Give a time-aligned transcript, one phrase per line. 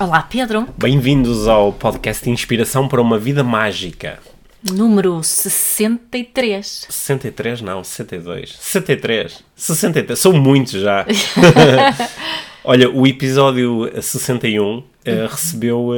[0.00, 0.68] Olá, Pedro.
[0.78, 4.20] Bem-vindos ao podcast Inspiração para uma Vida Mágica.
[4.70, 6.86] Número 63.
[6.88, 8.56] 63, não, 62.
[8.60, 9.42] 63.
[9.56, 10.16] 63.
[10.16, 11.04] São muitos já.
[12.62, 15.92] Olha, o episódio 61 uh, recebeu uh,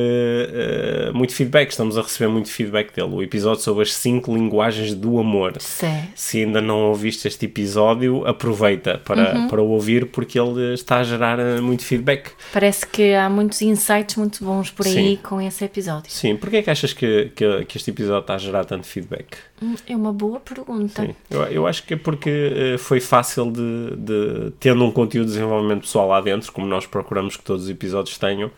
[1.10, 1.70] uh, muito feedback.
[1.70, 3.08] Estamos a receber muito feedback dele.
[3.14, 5.54] O episódio sobre as 5 linguagens do amor.
[5.58, 6.02] Sim.
[6.14, 9.48] Se ainda não ouviste este episódio, aproveita para, Uhum.
[9.48, 12.30] para o ouvir porque ele está a gerar muito feedback.
[12.52, 15.18] Parece que há muitos insights muito bons por aí Sim.
[15.22, 16.10] com esse episódio.
[16.10, 19.36] Sim, porquê é que achas que, que, que este episódio está a gerar tanto feedback?
[19.62, 21.02] Hum, É uma boa pergunta.
[21.04, 25.26] Sim, eu, eu acho que é porque eh, foi fácil de, de, tendo um conteúdo
[25.26, 28.50] de desenvolvimento pessoal lá dentro, como nós procuramos que todos os episódios tenham,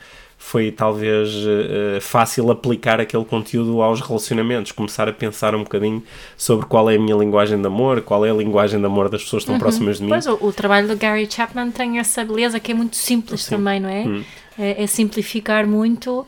[0.45, 6.03] foi talvez eh, fácil aplicar aquele conteúdo aos relacionamentos, começar a pensar um bocadinho
[6.37, 9.23] sobre qual é a minha linguagem de amor, qual é a linguagem de amor das
[9.23, 10.11] pessoas que estão próximas de mim.
[10.11, 10.21] Uhum.
[10.21, 13.81] Pois, o, o trabalho do Gary Chapman tem essa beleza que é muito simples também,
[13.81, 14.03] não é?
[14.03, 14.25] Hum.
[14.59, 14.83] é?
[14.83, 16.27] é simplificar muito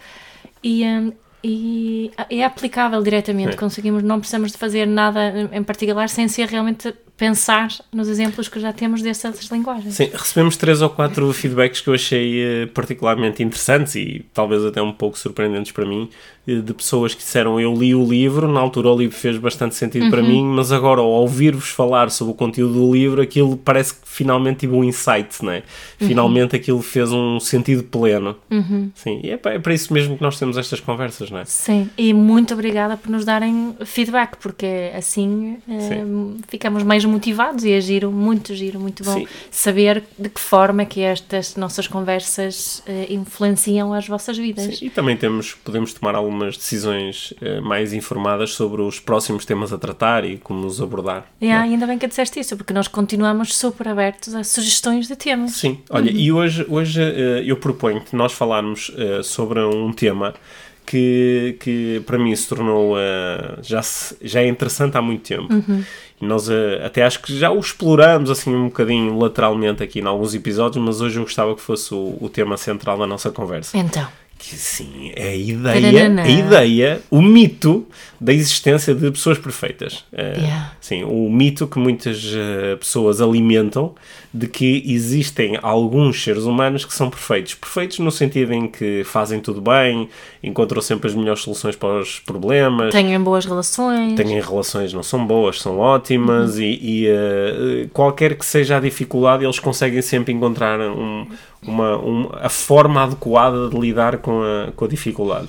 [0.62, 3.54] e, hum, e é aplicável diretamente.
[3.54, 3.56] É.
[3.56, 8.58] Conseguimos, não precisamos de fazer nada em particular sem ser realmente pensar nos exemplos que
[8.58, 9.94] já temos dessas linguagens.
[9.94, 14.82] Sim, recebemos três ou quatro feedbacks que eu achei eh, particularmente interessantes e talvez até
[14.82, 16.10] um pouco surpreendentes para mim,
[16.46, 20.10] de pessoas que disseram eu li o livro, na altura o livro fez bastante sentido
[20.10, 24.00] para mim, mas agora ao ouvir-vos falar sobre o conteúdo do livro, aquilo parece que
[24.04, 25.62] finalmente tive um insight, não é?
[25.98, 28.36] Finalmente aquilo fez um sentido pleno.
[28.94, 31.44] Sim, e é para, é para isso mesmo que nós temos estas conversas, não é?
[31.44, 36.04] Sim, e muito obrigada por nos darem feedback, porque assim eh,
[36.48, 39.26] ficamos mais motivados e é giro, muito giro, muito bom Sim.
[39.50, 44.78] saber de que forma é que estas nossas conversas eh, influenciam as vossas vidas.
[44.78, 49.72] Sim, e também temos, podemos tomar algumas decisões eh, mais informadas sobre os próximos temas
[49.72, 51.26] a tratar e como os abordar.
[51.40, 55.14] E ah, ainda bem que disseste isso, porque nós continuamos super abertos a sugestões de
[55.16, 55.52] temas.
[55.52, 60.34] Sim, olha, e hoje, hoje eh, eu proponho que nós falarmos eh, sobre um tema
[60.86, 65.48] que, que para mim se tornou eh, já, se- já é interessante há muito tempo.
[66.20, 66.48] E nós
[66.84, 71.00] até acho que já o exploramos assim um bocadinho lateralmente aqui em alguns episódios, mas
[71.00, 73.76] hoje eu gostava que fosse o, o tema central da nossa conversa.
[73.76, 74.06] Então,
[74.46, 76.22] Que sim, é a ideia, Taranana.
[76.22, 77.86] a ideia, o mito
[78.20, 80.04] da existência de pessoas perfeitas.
[80.12, 80.72] Eh, Yeah.
[80.80, 83.94] Sim, o mito que muitas eh, pessoas alimentam
[84.32, 87.54] de que existem alguns seres humanos que são perfeitos.
[87.54, 90.08] Perfeitos no sentido em que fazem tudo bem,
[90.42, 94.14] encontram sempre as melhores soluções para os problemas, tenham boas relações.
[94.14, 99.44] têm relações não são boas, são ótimas e, e, eh, qualquer que seja a dificuldade,
[99.44, 101.26] eles conseguem sempre encontrar um-
[101.66, 105.48] uma, um- a forma adequada de lidar com a, com a dificuldade.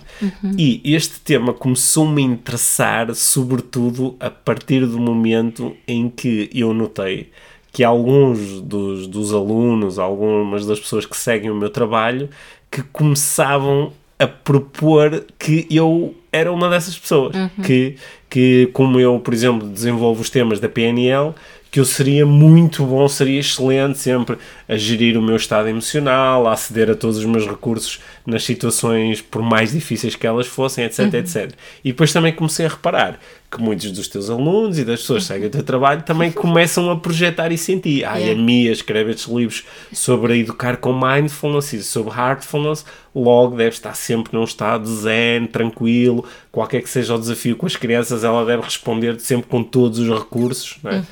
[0.58, 7.30] E este tema começou-me a interessar, sobretudo a partir do momento em que eu notei
[7.72, 12.30] que alguns dos, dos alunos, algumas das pessoas que seguem o meu trabalho,
[12.72, 17.36] que começavam a propor que eu era uma dessas pessoas.
[17.64, 17.96] Que,
[18.30, 21.34] que, como eu, por exemplo, desenvolvo os temas da PNL,
[21.76, 26.54] que eu seria muito bom, seria excelente sempre a gerir o meu estado emocional, a
[26.54, 31.14] aceder a todos os meus recursos nas situações, por mais difíceis que elas fossem, etc,
[31.16, 31.52] etc.
[31.84, 33.20] E depois também comecei a reparar
[33.52, 36.90] que muitos dos teus alunos e das pessoas que seguem o teu trabalho também começam
[36.90, 38.06] a projetar isso em ti.
[38.06, 38.42] Ai, a Yeah.
[38.42, 44.34] Mia escreve estes livros sobre educar com mindfulness e sobre heartfulness, logo deve estar sempre
[44.34, 49.20] num estado zen, tranquilo, qualquer que seja o desafio com as crianças, ela deve responder
[49.20, 50.78] sempre com todos os recursos.
[50.82, 51.04] Não é?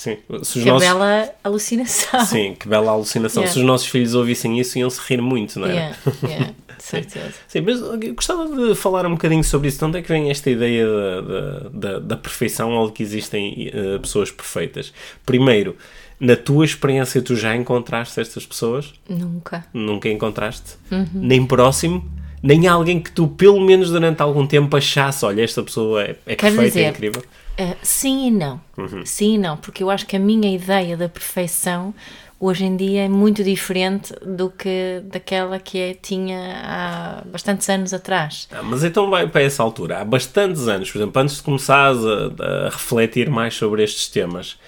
[0.00, 0.88] Sim, se Que nossos...
[0.88, 2.24] bela alucinação.
[2.24, 3.42] Sim, que bela alucinação.
[3.42, 3.52] Yeah.
[3.52, 5.72] Se os nossos filhos ouvissem isso, iam-se rir muito, não é?
[5.72, 7.34] Yeah, yeah, certeza.
[7.46, 9.78] Sim, mas eu gostava de falar um bocadinho sobre isso.
[9.78, 13.70] De onde é que vem esta ideia da, da, da, perfeição ou de que existem
[13.74, 14.90] eh, pessoas perfeitas?
[15.26, 15.76] Primeiro,
[16.18, 18.94] na tua experiência, tu já encontraste estas pessoas?
[19.06, 19.66] Nunca.
[19.70, 20.78] Nunca encontraste?
[21.12, 22.10] Nem próximo?
[22.42, 26.36] Nem alguém que tu, pelo menos durante algum tempo, achasse: olha, esta pessoa é, é
[26.36, 27.22] perfeita, é dizer, incrível?
[27.60, 28.58] Uh, sim e não.
[28.78, 29.04] Uhum.
[29.04, 31.94] Sim e não, porque eu acho que a minha ideia da perfeição
[32.40, 37.92] hoje em dia é muito diferente do que daquela que eu tinha há bastantes anos
[37.92, 38.48] atrás.
[38.50, 39.98] Ah, mas então vai para essa altura.
[39.98, 44.58] Há bastantes anos, por exemplo, antes de começares a, a refletir mais sobre estes temas,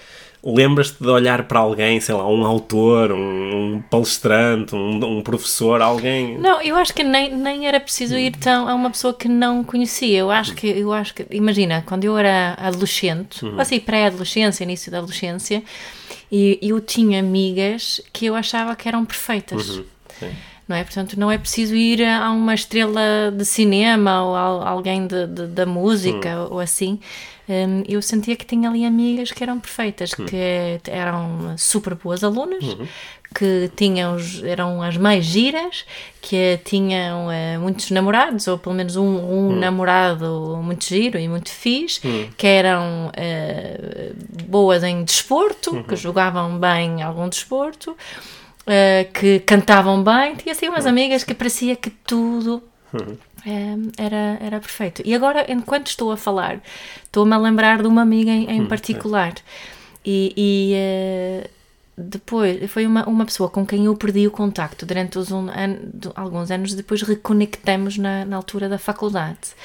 [0.43, 6.37] lembras-te de olhar para alguém, sei lá, um autor, um, palestrante, um, um, professor, alguém?
[6.37, 9.63] Não, eu acho que nem, nem era preciso ir tão a uma pessoa que não
[9.63, 10.19] conhecia.
[10.19, 13.59] Eu acho que, eu acho que imagina, quando eu era adolescente, uhum.
[13.59, 15.63] assim, pré-adolescência, início da adolescência,
[16.29, 19.77] e eu tinha amigas que eu achava que eram perfeitas.
[19.77, 19.85] Uhum.
[20.67, 20.83] Não é?
[20.83, 25.47] Portanto, não é preciso ir a uma estrela de cinema ou a alguém de, de
[25.47, 26.99] da música ou assim.
[27.47, 30.25] Um, eu sentia que tinha ali amigas que eram perfeitas, uhum.
[30.25, 32.87] que eram super boas alunas, uhum.
[33.35, 34.15] que tinham,
[34.45, 35.85] eram as mais giras,
[36.21, 39.59] que tinham uh, muitos namorados, ou pelo menos um, um uhum.
[39.59, 41.99] namorado muito giro e muito fixe,
[42.37, 47.97] que eram uh, boas em desporto, que jogavam bem algum desporto.
[48.65, 52.63] Uh, que cantavam bem, tinha assim umas amigas que parecia que tudo
[52.93, 53.17] uh,
[53.97, 55.01] era, era perfeito.
[55.03, 56.61] E agora, enquanto estou a falar,
[57.03, 59.33] estou-me a lembrar de uma amiga em, em hum, particular.
[60.05, 61.49] E, e uh,
[61.97, 65.77] depois foi uma, uma pessoa com quem eu perdi o contacto durante os um, an,
[66.15, 69.55] alguns anos, depois reconectamos na, na altura da faculdade.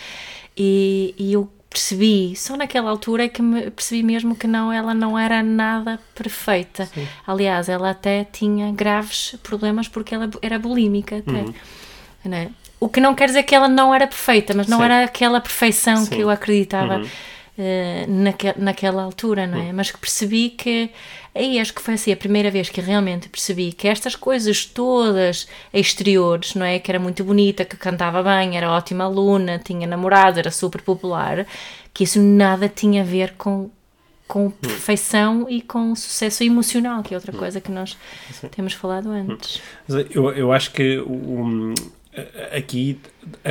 [0.57, 4.95] E, e eu percebi, só naquela altura é que me percebi mesmo que não, ela
[4.95, 6.87] não era nada perfeita.
[6.87, 7.07] Sim.
[7.27, 11.31] Aliás, ela até tinha graves problemas porque ela era bulímica até.
[11.31, 11.55] Uhum.
[12.25, 12.51] Né?
[12.81, 14.85] O que não quer dizer que ela não era perfeita, mas não Sim.
[14.85, 16.11] era aquela perfeição Sim.
[16.11, 17.09] que eu acreditava uhum.
[17.59, 19.73] Uh, naque, naquela altura, não é?
[19.73, 20.91] Mas que percebi que
[21.35, 25.49] aí acho que foi assim a primeira vez que realmente percebi que estas coisas todas
[25.73, 26.79] exteriores, não é?
[26.79, 31.47] Que era muito bonita, que cantava bem, era ótima aluna, tinha namorado, era super popular,
[31.93, 33.71] que isso nada tinha a ver com
[34.27, 37.97] com perfeição e com sucesso emocional, que é outra coisa que nós
[38.51, 39.63] temos falado antes.
[40.11, 41.73] Eu, eu acho que o,
[42.53, 43.01] aqui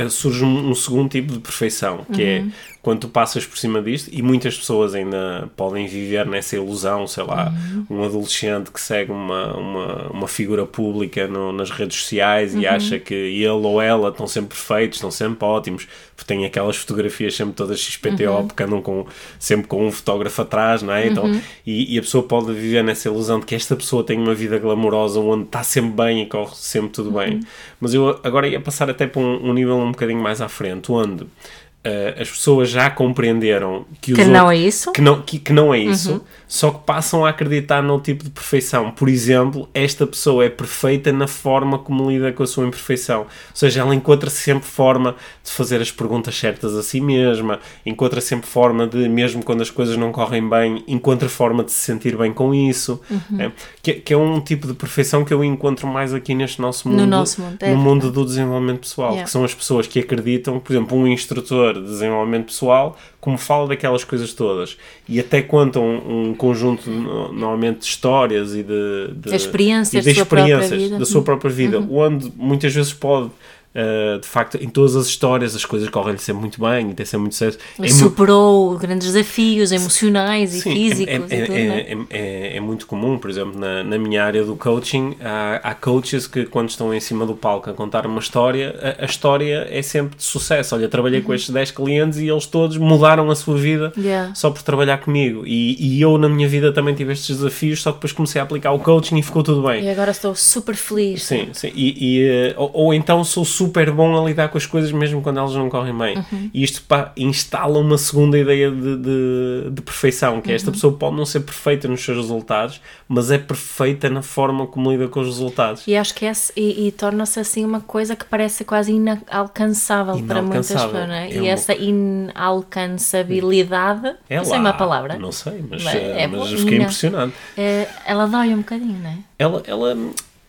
[0.09, 2.47] surge um, segundo tipo de perfeição, que é uhum.
[2.47, 7.05] é quando tu passas por cima disto, e muitas pessoas ainda podem viver nessa ilusão,
[7.05, 7.53] sei lá,
[7.89, 7.97] uhum.
[7.97, 12.61] um adolescente que segue uma, uma, uma figura pública no, nas redes sociais uhum.
[12.61, 15.85] e acha que ele ou ela estão sempre perfeitos, estão sempre ótimos,
[16.15, 18.47] porque têm aquelas fotografias sempre todas XPTO, uhum.
[18.47, 19.05] porque andam com,
[19.37, 21.07] sempre com um fotógrafo atrás, não é?
[21.07, 21.41] Então, uhum.
[21.65, 24.57] e, e, a pessoa pode viver nessa ilusão de que esta pessoa tem uma vida
[24.57, 27.33] glamourosa onde está sempre bem e corre sempre tudo bem.
[27.33, 27.39] Uhum.
[27.81, 30.91] Mas eu agora ia passar até para um, um nível um bocadinho mais à frente,
[30.91, 35.53] onde uh, as pessoas já compreenderam que, que não é isso, que não, que, que
[35.53, 36.21] não é isso, uhum.
[36.47, 38.91] Só que passam a acreditar no tipo de perfeição.
[38.91, 43.21] Por exemplo, esta pessoa é perfeita na forma como lida com a sua imperfeição.
[43.21, 48.21] Ou seja, ela encontra sempre forma de fazer as perguntas certas a si mesma, encontra
[48.21, 52.17] sempre forma de, mesmo quando as coisas não correm bem, encontra forma de se sentir
[52.17, 53.01] bem com isso.
[53.09, 53.41] Uhum.
[53.41, 53.51] É,
[53.81, 57.01] que, que, é um tipo de perfeição que eu encontro mais aqui neste nosso mundo,
[57.01, 59.25] no, nosso mundo, é no mundo do desenvolvimento pessoal, yeah.
[59.25, 63.67] que são as pessoas que acreditam, por exemplo, um instrutor de desenvolvimento pessoal, como fala
[63.67, 64.77] daquelas coisas todas.
[65.09, 70.19] E até contam um, um conjunto, normalmente, de histórias e de, de experiências, e de
[70.19, 71.97] experiências da sua própria vida, uhum.
[71.97, 73.29] onde muitas vezes pode
[73.75, 77.05] Uh, de facto, em todas as histórias as coisas correm-lhe sempre muito bem e tem
[77.05, 77.59] sempre muito sucesso.
[77.79, 81.31] É superou mu grandes desafios emocionais e Sim, físicos.
[81.31, 84.55] É, é, tudo, é, é, é, muito comum, por exemplo, na, na minha área do
[84.55, 88.75] coaching, há, há, coaches que, quando estão em cima do palco a contar uma história,
[88.81, 90.73] a, a história é sempre de sucesso.
[90.73, 91.25] Olha, trabalhei uhum.
[91.25, 94.33] com estes 10 clientes e eles todos mudaram a sua vida yeah.
[94.33, 95.45] só por trabalhar comigo.
[95.45, 98.43] E, e, eu, na minha vida, também tive estes desafios, só que depois comecei a
[98.43, 99.83] aplicar o coaching e ficou tudo bem.
[99.83, 101.23] E agora estou super feliz.
[101.23, 101.71] Sim, sim.
[101.75, 105.21] E, e eh, ou, ou então sou super bom a lidar com as coisas mesmo
[105.21, 106.17] quando elas não correm bem.
[106.17, 106.49] Uhum.
[106.53, 110.73] E isto pá, instala uma segunda ideia de, de, de perfeição, que é esta uhum.
[110.73, 115.07] pessoa pode não ser perfeita nos seus resultados, mas é perfeita na forma como lida
[115.07, 115.87] com os resultados.
[115.87, 120.39] E acho que é, e, e torna-se assim uma coisa que parece quase inalcançável, para
[120.41, 121.29] muitas pessoas, não é?
[121.29, 121.47] é e uma...
[121.47, 125.17] essa inalcançabilidade, é não sei uma palavra.
[125.17, 127.33] Não sei, mas, mas, é, eh, mas fiquei impressionado.
[127.57, 129.17] É, ela dói um bocadinho, não é?
[129.39, 129.97] Ela, ela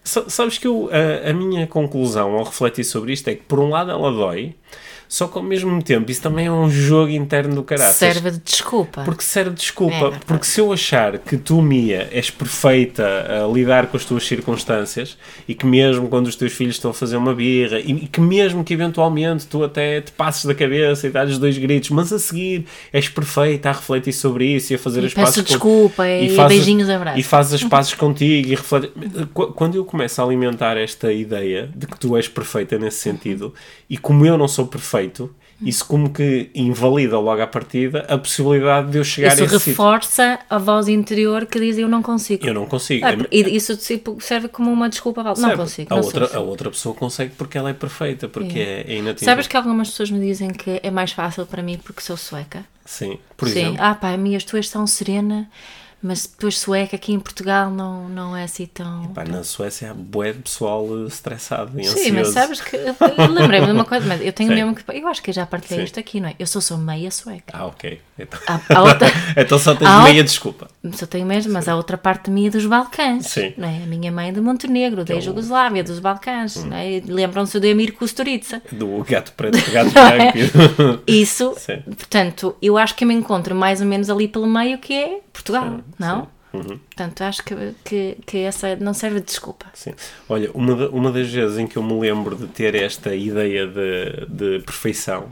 [0.09, 3.69] Sabes que eu, a, a, minha conclusão ao refletir sobre isto é que, por um
[3.69, 4.55] lado, ela dói,
[5.09, 7.95] só que ao mesmo tempo isso também é um jogo interno do caráter.
[7.95, 9.03] Serve de desculpa.
[9.05, 10.15] Porque serve de desculpa.
[10.15, 13.05] É, porque se eu achar que tu, Mia, és perfeita
[13.43, 15.17] a lidar com as tuas circunstâncias
[15.49, 18.63] e que mesmo quando os teus filhos estão a fazer uma birra e que mesmo
[18.63, 22.67] que eventualmente tu até te passes da cabeça e dás dois gritos, mas a seguir
[22.93, 26.05] és perfeita a refletir sobre isso e a fazer e as pazes desculpa com...
[26.05, 27.21] e, e faz beijinhos abraços.
[27.21, 28.93] E fazes as pazes contigo e reflete...
[29.33, 33.55] Quando eu começo a alimentar esta ideia de que tu és perfeita nesse sentido
[33.89, 38.17] e como eu não sou perfeita feito, isso como que invalida logo à partida a
[38.17, 40.47] possibilidade de eu chegar isso a esse reforça sítio.
[40.49, 42.47] a voz interior que diz eu não consigo.
[42.47, 43.05] Eu não consigo.
[43.05, 45.23] Ah, e isso tipo, serve como uma desculpa.
[45.23, 45.93] Não consigo.
[45.93, 49.25] A, não outra, a outra pessoa consegue porque ela é perfeita, porque é, é inatingível.
[49.25, 52.65] Sabes que algumas pessoas me dizem que é mais fácil para mim porque sou sueca?
[52.85, 53.61] Sim, por Sim.
[53.61, 53.79] exemplo.
[53.81, 55.49] Ah pá, minhas tu és tão serena
[56.01, 59.09] Mas depois sueca aqui em Portugal não, não é assim tão.
[59.09, 62.33] Pá, na Suécia há bué de pessoal eh, estressado e Sim, mas ansioso.
[62.33, 62.77] sabes que.
[63.29, 64.55] Lembrei-me de uma coisa, mas eu tenho Sim.
[64.55, 64.85] mesmo que.
[64.97, 65.85] Eu acho que eu já partilhei Sim.
[65.87, 66.37] isto aqui, não é?
[66.39, 67.53] Eu sou só meia sueca.
[67.53, 68.01] Ah, ok.
[68.17, 69.09] Então, Há, há outra.
[69.37, 70.69] então só tens Há meia desculpa.
[70.93, 73.27] Só tenho mesmo, mas há outra parte minha dos Balcãs.
[73.27, 73.53] Sim.
[73.57, 73.83] Não é?
[73.83, 76.57] A minha mãe é de Montenegro, da o- Jugoslávia, dos Balcãs.
[76.57, 76.71] Hum.
[76.73, 77.03] É?
[77.07, 78.63] Lembram-se do Emir Kusturica.
[78.73, 80.33] Do gato preto, do gato é?
[80.33, 81.03] branco.
[81.07, 81.81] Isso, Sim.
[81.85, 85.21] portanto, eu acho que eu me encontro mais ou menos ali pelo meio que é
[85.33, 86.21] Portugal, Sim, não?
[86.23, 86.29] sim.
[86.51, 86.79] Uhum.
[86.79, 87.55] Portanto, acho que,
[87.85, 89.67] que, que essa não serve de desculpa.
[89.75, 89.93] Sim.
[90.27, 94.27] Olha, uma, uma das vezes em que eu me lembro de ter esta ideia de,
[94.27, 95.27] de perfeição,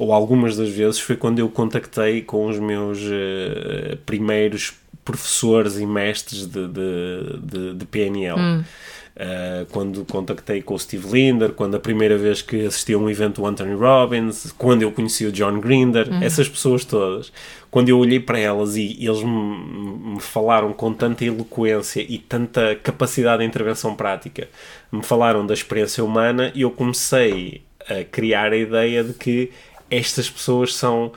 [0.00, 4.72] ou algumas das vezes, foi quando eu contactei com os meus eh, primeiros
[5.04, 8.38] professores e mestres de, de, de, de PNL.
[8.40, 13.10] Uh, quando contactei com o Steve Linder, quando a primeira vez que assisti a um
[13.10, 17.30] evento do Anthony Robbins, quando eu conheci o John Grinder, essas pessoas todas,
[17.70, 22.74] quando eu olhei para elas e eles me, me falaram com tanta eloquência e tanta
[22.76, 24.48] capacidade de intervenção prática,
[24.90, 29.50] me falaram da experiência humana e eu comecei a criar a ideia de que
[29.90, 31.12] estas pessoas são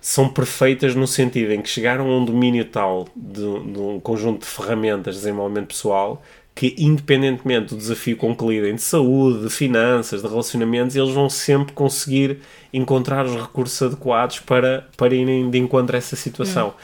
[0.00, 4.42] são perfeitas no sentido em que chegaram a um domínio tal de, de um conjunto
[4.42, 6.22] de ferramentas de desenvolvimento pessoal
[6.58, 11.30] que, independentemente do desafio com que lidem de saúde, de finanças, de relacionamentos, eles vão
[11.30, 12.38] sempre conseguir
[12.72, 16.74] encontrar os recursos adequados para, para irem de encontro a essa situação.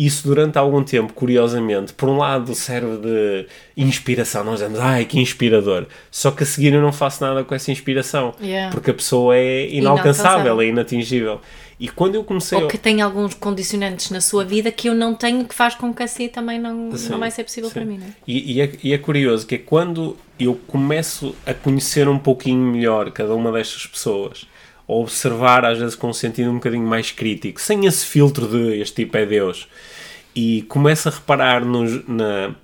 [0.00, 5.18] Isso durante algum tempo, curiosamente, por um lado serve de inspiração, nós dizemos, ai que
[5.18, 8.70] inspirador, só que a seguir eu não faço nada com essa inspiração, Yeah.
[8.72, 10.60] porque a pessoa é inalcançável, Inalcançável.
[10.60, 11.40] é inatingível.
[11.80, 15.14] E quando eu comecei Ou que tem alguns condicionantes na sua vida que eu não
[15.14, 17.74] tenho, que faz com que assim também não, Sim, não vai ser possível sim.
[17.74, 18.10] para mim, não é?
[18.26, 22.60] E, e é, e é curioso que é quando eu começo a conhecer um pouquinho
[22.72, 24.46] melhor cada uma destas pessoas,
[24.88, 29.04] observar às vezes com um sentido um bocadinho mais crítico, sem esse filtro de este
[29.04, 29.68] tipo é Deus,
[30.34, 32.54] e começo a reparar nos, na,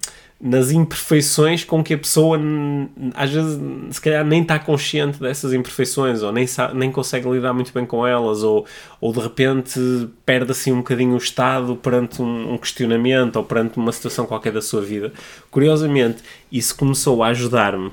[0.41, 2.39] nas imperfeições com que a pessoa
[3.15, 3.59] às vezes
[3.91, 8.07] se calhar nem está consciente dessas imperfeições ou nem, nem consegue lidar muito bem com
[8.07, 8.67] elas ou,
[9.01, 9.81] ou de repente
[10.25, 14.53] perde assim um bocadinho o estado perante um, um questionamento ou perante uma situação qualquer
[14.53, 15.13] da sua vida.
[15.51, 17.91] Curiosamente, isso começou a ajudar-me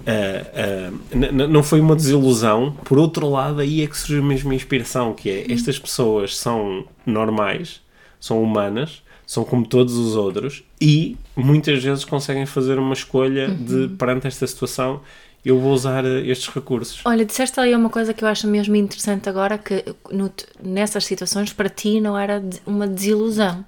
[0.00, 4.54] Uh, uh, não foi uma desilusão, por outro lado, aí é que surgiu mesmo a
[4.54, 7.80] inspiração, que é estas pessoas são normais,
[8.18, 13.86] são humanas, são como todos os outros e muitas vezes conseguem fazer uma escolha de
[13.96, 15.02] perante esta situação
[15.44, 17.00] eu vou usar uh, estes recursos.
[17.04, 20.32] Olha, disseste ali uma coisa que eu acho mesmo interessante agora, que no-
[20.62, 23.64] nessas situações para ti não era uma desilusão.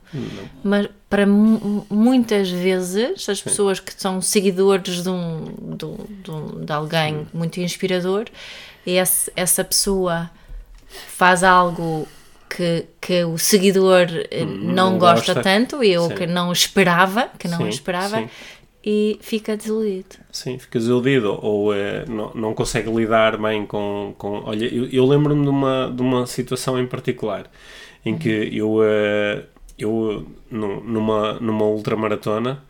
[0.63, 5.45] Mas para mu- muitas vezes as pessoas que são seguidores de, um,
[5.77, 8.27] de, de um- de alguém muito inspirador,
[8.87, 10.31] esse- essa pessoa
[11.17, 12.07] faz algo
[12.55, 15.43] que, que o seguidor eh, não, não gosta, gosta.
[15.43, 16.15] tanto, eu Sim.
[16.17, 18.29] que não esperava, que não Sim, esperava, sim.
[18.85, 20.17] E fica desiludido.
[20.31, 24.15] Sim, fica desiludido ou eh, não, não consegue lidar bem com.
[24.19, 27.51] com olha, eu, eu lembro-me de uma, de uma situação em particular
[28.05, 29.45] em que eu, eh,
[29.79, 32.65] eu nu- numa, numa ultramaratona,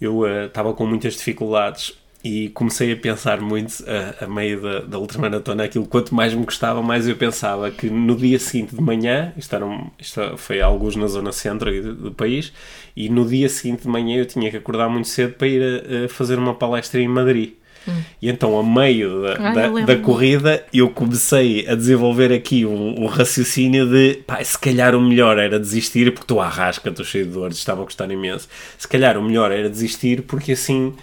[0.00, 1.94] eu eh, estava com muitas dificuldades
[2.24, 6.44] e comecei a pensar muito a, a meio da, da ultramaratona aquilo quanto mais me
[6.44, 10.60] gostava, mais eu pensava que no dia seguinte de manhã, isto, era um- isto foi
[10.60, 12.52] alguns na zona centro do, do país,
[12.96, 16.04] e no dia seguinte de manhã eu tinha que acordar muito cedo para ir a,
[16.06, 17.52] a fazer uma palestra em Madrid.
[18.20, 23.02] E então, a meio da, Ah, da- da corrida, eu comecei a desenvolver aqui um,
[23.04, 27.04] um raciocínio de pá, se calhar o melhor era desistir, porque estou à rasca, estou
[27.04, 28.48] cheio de dores, estava a gostar imenso.
[28.76, 30.94] Se calhar o melhor era desistir, porque assim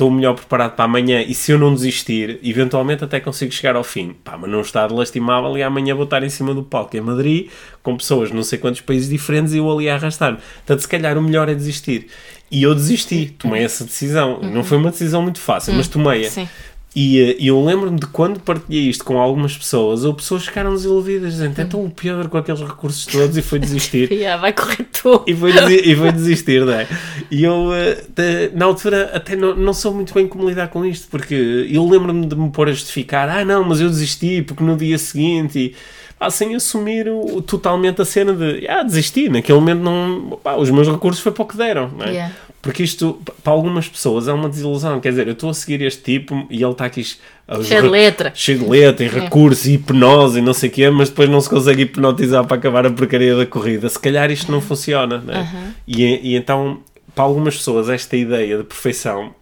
[0.00, 1.20] estou melhor preparado para amanhã.
[1.20, 4.14] E se eu não desistir, eventualmente até consigo chegar ao fim.
[4.24, 7.48] Pá, mas num estado lastimável, e amanhã vou estar em cima do palco em Madrid,
[7.82, 10.38] com pessoas de não sei quantos países diferentes, e eu ali a arrastar-me.
[10.38, 12.06] Portanto, se calhar o melhor é desistir.
[12.50, 14.40] E eu desisti, tomei essa decisão.
[14.40, 16.28] Não foi uma decisão muito fácil, mas tomei-a.
[16.94, 21.34] E eh, eu lembro-me de quando partilhei isto com algumas pessoas, ou pessoas ficaram desiludidas,
[21.34, 24.10] dizendo, então o Pedro com aqueles recursos todos e foi desistir.
[24.20, 25.22] Yeah, vai correr tu.
[25.26, 26.88] E foi, e foi desistir, não é?
[27.30, 31.06] E eu, eh, na altura, até não, não sou muito bem como lidar com isto,
[31.08, 34.76] porque eu lembro-me de me pôr a justificar, ah não, mas eu desisti, porque no
[34.76, 35.74] dia seguinte, e,
[36.18, 40.68] pá, sem assumir o- totalmente a cena de, ah, desisti, naquele momento não, pá, os
[40.70, 42.10] meus recursos foi para o que deram, não é?
[42.10, 42.34] Yeah.
[42.62, 45.00] Porque isto, para algumas pessoas, é uma desilusão.
[45.00, 47.02] Quer dizer, eu estou a seguir este tipo e ele está aqui
[47.48, 48.32] a- Cheio de letra.
[48.34, 51.40] cheio de letra, e recursos, e hipnose e não sei o quê, mas depois não
[51.40, 53.88] se consegue hipnotizar para acabar a porcaria da corrida.
[53.88, 55.74] Se calhar isto não funciona, né?
[55.88, 56.80] e, e então,
[57.14, 59.34] para algumas pessoas, esta ideia de perfeição,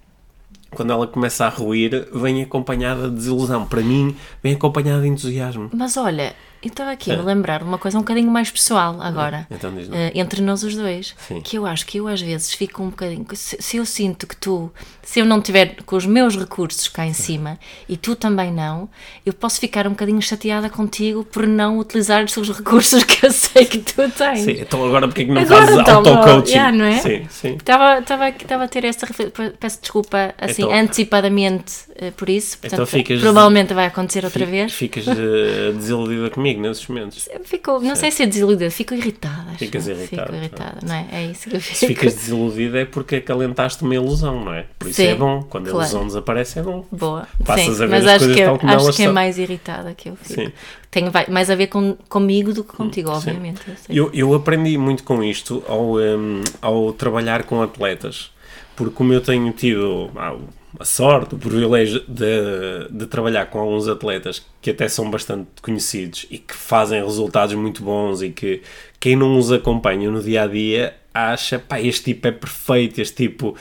[0.71, 3.67] quando ela começa a ruir, vem acompanhada de desilusão.
[3.67, 5.71] Para mim, vem acompanhada de entusiasmo.
[5.75, 9.47] Mas olha, Eu estava aqui a me lembrar uma coisa um bocadinho mais pessoal agora,
[9.49, 9.97] Então diz lá.
[9.97, 11.41] eh, entre nós os dois, Sim.
[11.41, 13.25] que eu acho que eu às vezes fico um bocadinho.
[13.35, 14.69] Se, se eu sinto que tu,
[15.01, 18.89] se eu não tiver com os meus recursos cá em cima e tu também não,
[19.25, 23.31] eu posso ficar um bocadinho chateada contigo por não utilizar os teus recursos que eu
[23.31, 24.41] sei que tu tens.
[24.41, 26.51] Sim, então agora porque é que não Agora fazes então, auto-coaching?
[26.55, 26.99] yeah, não é?
[26.99, 27.55] Sim, sim.
[27.55, 32.59] Estava, estava, estava a ter esta reflexão, peço desculpa assim, Então- antecipadamente eh, por isso,
[32.59, 34.73] portanto, Então ficas- provavelmente vai acontecer outra vez.
[34.73, 37.29] Ficas eh, desiludida comigo nesses momentos.
[37.33, 39.51] Eu Fico, não sei se é desiludida, fico irritada.
[39.51, 39.59] acho.
[39.59, 41.07] Ficas irritada, Fico irritada, não é?
[41.13, 41.77] É isso que eu fico.
[41.77, 44.67] Se ficas desiludida é porque acalentaste uma ilusão, não é?
[44.79, 45.43] Por isso Sim, é bom.
[45.43, 45.89] Quando a claro.
[45.89, 46.87] ilusão desaparece é bom.
[46.91, 47.29] Boa.
[47.45, 49.15] Passas Sim, a ver mas as acho que, é, como acho que é são.
[49.15, 50.41] mais irritada que eu fico.
[50.41, 50.53] Sim.
[50.91, 53.61] Tem mais a ver com, comigo do que contigo, obviamente.
[53.89, 54.07] eu.
[54.07, 58.31] Eu, eu aprendi muito com isto ao, hum, ao trabalhar com atletas,
[58.75, 60.35] porque como eu tenho tido ah,
[60.79, 66.27] a sorte, o privilégio de, de trabalhar com alguns atletas que até são bastante conhecidos
[66.31, 68.63] e que fazem resultados muito bons e que
[69.01, 73.29] quem não os acompanha no dia a dia acha, pá, este tipo é perfeito, este
[73.29, 73.57] tipo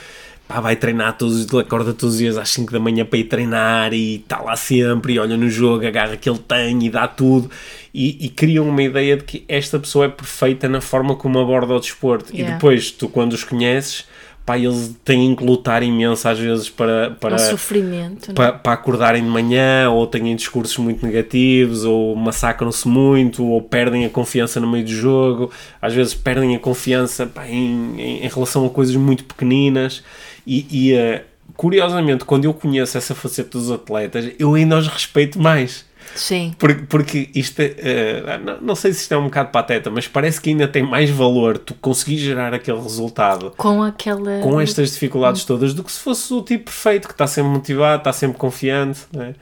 [0.46, 3.18] pá, vai treinar todos os dias, acorda todos os dias às 5 da manhã para
[3.18, 6.90] ir treinar e está lá sempre e olha no jogo, agarra que ele tem e
[6.90, 7.50] dá tudo
[7.92, 11.74] e, e criam uma ideia de que esta pessoa é perfeita na forma como aborda
[11.74, 12.54] o desporto e Yeah.
[12.54, 14.06] depois tu quando os conheces
[14.48, 18.30] pá, eles têm que lutar imenso às vezes para, para, Um sofrimento.
[18.30, 18.34] é?
[18.34, 24.06] para, para acordarem de manhã, ou têm discursos muito negativos, ou massacram-se muito, ou perdem
[24.06, 25.52] a confiança no meio do jogo,
[25.82, 30.02] às vezes perdem a confiança pá, em, em, em relação a coisas muito pequeninas.
[30.46, 31.24] E, e, eh,
[31.54, 35.84] curiosamente, quando eu conheço essa faceta dos atletas, eu ainda os respeito mais.
[36.14, 36.54] Sim.
[36.58, 40.06] Porque, porque isto é, eh, não, não sei se isto é um bocado pateta, mas
[40.08, 44.40] parece que ainda tem mais valor tu conseguir gerar aquele resultado Com aquela.
[44.40, 47.98] com estas dificuldades todas do que se fosse o tipo perfeito que está sempre motivado,
[47.98, 49.00] está sempre confiante.
[49.12, 49.34] né?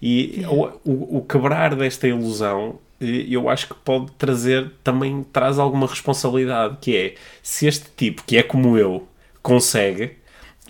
[0.00, 5.58] E o, o, o quebrar desta ilusão eh, eu acho que pode trazer também traz
[5.58, 9.08] alguma responsabilidade que é se este tipo que é como eu
[9.42, 10.12] consegue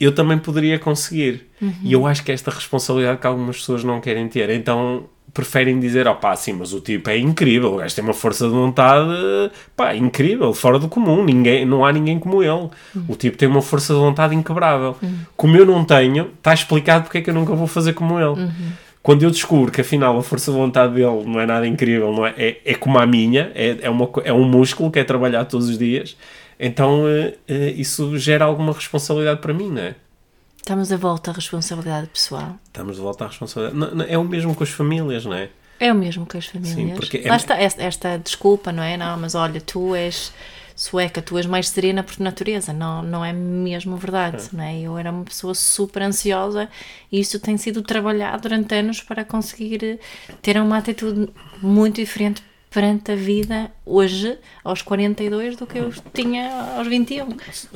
[0.00, 1.48] eu também poderia conseguir
[1.82, 5.78] e eu acho que é esta responsabilidade que algumas pessoas não querem ter então preferem
[5.78, 9.10] dizer, opá, sim, mas o tipo é incrível, o gajo tem uma força de vontade,
[9.76, 12.68] pá, incrível, fora do comum, ninguém, não há ninguém como ele.
[13.08, 14.96] O tipo tem uma força de vontade inquebrável.
[15.36, 18.50] Como eu não tenho, está explicado porque é que eu nunca vou fazer como ele.
[19.02, 22.26] Quando eu descubro que afinal a força de vontade dele não é nada incrível, não
[22.26, 25.48] é, é, é como a minha, é, é, uma, é um músculo que é trabalhado
[25.48, 26.16] todos os dias,
[26.58, 29.94] então eh, eh, isso gera alguma responsabilidade para mim, não é?
[30.58, 32.56] Estamos a volta à responsabilidade pessoal.
[32.66, 33.78] Estamos de volta à responsabilidade.
[33.78, 35.48] Não, não, é o mesmo com as famílias, não é?
[35.80, 36.74] É o mesmo que as famílias.
[36.74, 38.96] Sim, porque é- Lá está esta, esta desculpa, não é?
[38.96, 40.32] Não, mas olha, tu és
[40.76, 42.72] sueca, tu és mais serena por natureza.
[42.72, 44.78] Não, não é mesmo verdade, não é?
[44.80, 46.68] Eu era uma pessoa super ansiosa
[47.10, 49.98] e isso tem sido trabalhado durante anos para conseguir
[50.42, 51.30] ter uma atitude
[51.62, 57.26] muito diferente perante a vida hoje, aos 42, do que eu tinha aos 21.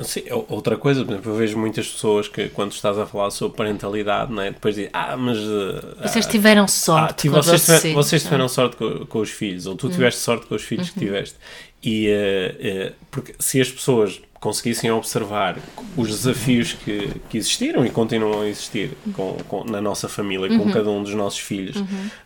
[0.03, 3.31] Sim, ou- outra coisa, por exemplo, eu vejo muitas pessoas que quando estás a falar
[3.31, 4.51] sobre parentalidade, não é?
[4.51, 5.37] depois dizem, ah, mas...
[5.39, 7.23] eh, Vocês tiveram ah, sorte.
[7.23, 8.29] ti- com vocês, tiver- filhos, vocês não é?
[8.29, 11.35] tiveram sorte com, com os filhos, ou tu tiveste sorte com os filhos que tiveste.
[11.83, 15.57] E, eh, eh, porque se as pessoas conseguissem observar
[15.95, 20.69] os desafios que, que existiram e continuam a existir com, com- na nossa família, com
[20.71, 21.77] cada um dos nossos filhos,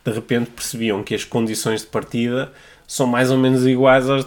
[0.04, 2.52] de repente percebiam que as condições de partida
[2.88, 4.26] são mais ou menos iguais às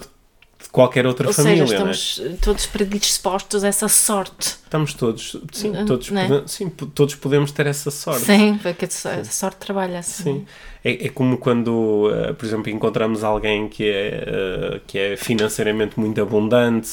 [0.62, 1.66] de qualquer outra Ou família.
[1.66, 1.90] seja, é?
[1.90, 4.46] estamos todos predispostos a essa sorte.
[4.62, 6.28] Estamos todos, sim, Não- todos, é?
[6.28, 8.26] pode- sim, todos podemos ter essa sorte.
[8.26, 10.22] Sim, porque a so- a sorte trabalha assim.
[10.22, 10.46] Sim.
[10.84, 15.98] É, é como quando, eh, por exemplo, encontramos alguém que é, eh, que é financeiramente
[15.98, 16.90] muito abundante.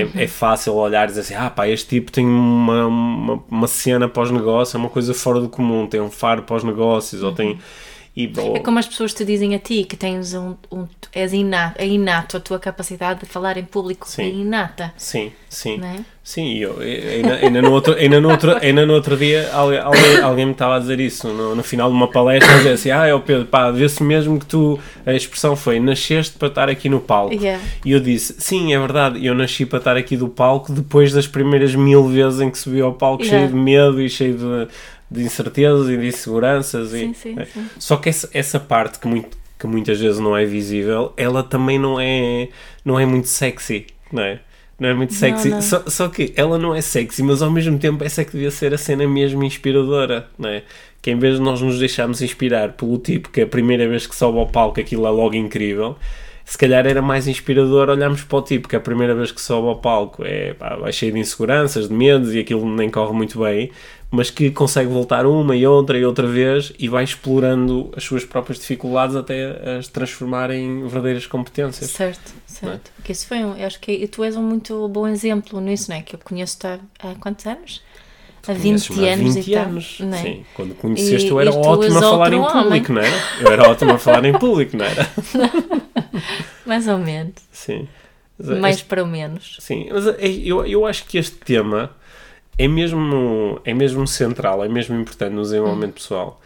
[0.00, 0.10] É, Uhum.
[0.14, 4.08] é fácil olhar e dizer assim: ah, pá, este tipo tem uma, uma, uma cena
[4.08, 7.58] pós-negócio, é uma coisa fora do comum, tem um faro pós-negócios, ou tem.
[8.16, 11.32] E, ou- É como as pessoas te dizem a ti que tens um, um és
[11.32, 14.22] inato, é inato a tua capacidade de falar em público Sim.
[14.22, 15.80] é inata, Sim, sim.
[15.82, 16.00] é?
[16.22, 20.18] Sim, eu, ainda, ainda, no outro, ainda, no outro, ainda no outro dia alguém, alguém,
[20.20, 22.90] alguém me estava a dizer isso no, no final de uma palestra, a dizer assim,
[22.90, 26.68] ah, é o Pedro, pá, vê-se mesmo que tu, a expressão foi, nasceste para estar
[26.68, 27.32] aqui no palco.
[27.32, 27.62] Yeah.
[27.82, 31.26] E eu disse, sim, é verdade, eu nasci para estar aqui do palco depois das
[31.26, 33.46] primeiras mil vezes em que subi ao palco Yeah.
[33.46, 34.68] cheio de medo e cheio de,
[35.10, 36.90] de incertezas e de inseguranças.
[36.90, 37.44] Sim, e, sim, é.
[37.44, 37.66] sim.
[37.78, 41.78] Só que essa, essa parte que, muito, que muitas vezes não é visível, ela também
[41.78, 42.48] não é,
[42.84, 44.40] não é muito sexy, não é?
[44.78, 45.60] Não é muito sexy, não.
[45.60, 48.50] Só, só que ela não é sexy, mas ao mesmo tempo essa é que devia
[48.50, 50.62] ser a cena mesmo inspiradora, não é?
[51.02, 54.14] Que em vez de nós nos deixarmos inspirar pelo tipo que a primeira vez que
[54.14, 55.96] sobe ao palco aquilo é logo incrível,
[56.48, 59.68] se calhar era mais inspirador olharmos para o tipo que a primeira vez que sobe
[59.68, 63.40] ao palco é pá, vai cheio de inseguranças, de medos e aquilo nem corre muito
[63.40, 63.70] bem,
[64.10, 68.24] mas que consegue voltar uma e outra e outra vez e vai explorando as suas
[68.24, 71.90] próprias dificuldades até as transformar em verdadeiras competências.
[71.90, 72.90] Certo, certo.
[72.96, 75.98] Porque isso foi um, eu acho que tu és um muito bom exemplo nisso, não
[75.98, 76.02] é?
[76.02, 77.82] Que eu conheço-te há, há quantos anos?
[78.46, 79.64] Há 20 Conheces-me há anos 20 e tal.
[79.66, 79.98] anos.
[80.00, 80.16] é?
[80.22, 82.82] Sim, quando conheceste E- eu era ótimo a falar em público, homem.
[82.88, 83.16] não era?
[83.42, 85.06] Eu era ótimo a falar em público, não era?
[86.64, 87.34] Mais ou menos.
[87.52, 87.86] Sim.
[88.38, 89.56] Mas, Mais este- para o menos.
[89.60, 91.90] sim, mas é- eu, eu acho que este tema
[92.58, 96.40] é mesmo, é mesmo central, é mesmo importante no desenvolvimento pessoal.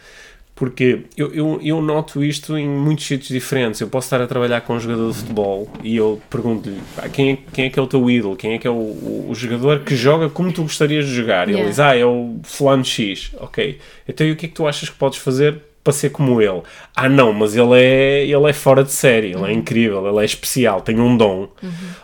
[0.55, 3.81] Porque eu, eu, eu noto isto em muitos sítios diferentes.
[3.81, 7.31] Eu posso estar a trabalhar com um jogador de futebol e eu pergunto-lhe "Pá, quem
[7.31, 9.35] é, quem é que é o teu ídolo, quem é que é o, o, o
[9.35, 11.47] jogador que joga como tu gostarias de jogar.
[11.49, 11.69] E ele Yeah.
[11.71, 13.31] diz, ah, é o fulano X.
[13.39, 13.79] Ok.
[14.07, 16.61] Então e o que é que tu achas que podes fazer para ser como ele?
[16.95, 20.25] Ah, não, mas ele é, ele é fora de série, ele é incrível, ele é
[20.25, 21.49] especial, tem um dom.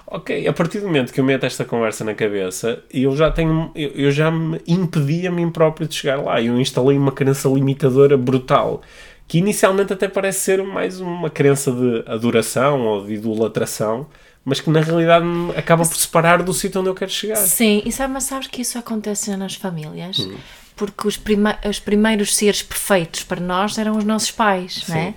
[0.06, 3.72] Ok, a partir do momento que eu meto esta conversa na cabeça, eu já tenho,
[3.74, 6.42] eu, eu já me impedi a mim próprio de chegar lá.
[6.42, 8.82] Eu instalei uma crença limitadora brutal,
[9.28, 14.08] que inicialmente até parece ser mais uma crença de adoração ou de idolatração,
[14.44, 17.36] mas que na realidade acaba por separar do sítio onde eu quero chegar.
[17.36, 20.20] Sim, e sabe, mas sabes que isso acontece nas famílias?
[20.20, 20.36] Hum.
[20.80, 25.14] Porque os, prime os primeiros seres perfeitos para nós eram os nossos pais, não é?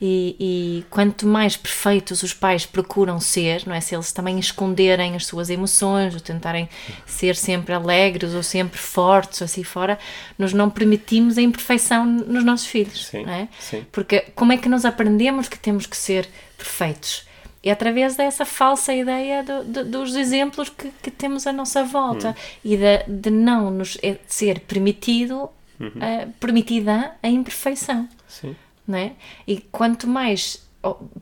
[0.00, 3.80] E, e quanto mais perfeitos os pais procuram ser, não é?
[3.80, 6.68] Se eles também esconderem as suas emoções, ou tentarem
[7.06, 9.96] ser sempre alegres ou sempre fortes, ou assim fora,
[10.36, 13.48] nós não permitimos a imperfeição nos nossos filhos, Sim, não é?
[13.60, 13.86] sim.
[13.92, 17.24] Porque como é que nós aprendemos que temos que ser perfeitos?
[17.64, 22.30] É através dessa falsa ideia do- do- dos exemplos que, que temos à nossa volta
[22.30, 22.34] Hum.
[22.64, 25.48] e de, de não nos é- ser permitido,
[25.80, 25.90] Uhum.
[26.00, 28.54] eh, permitida a imperfeição, Sim.
[28.86, 29.12] não é?
[29.46, 30.62] E quanto mais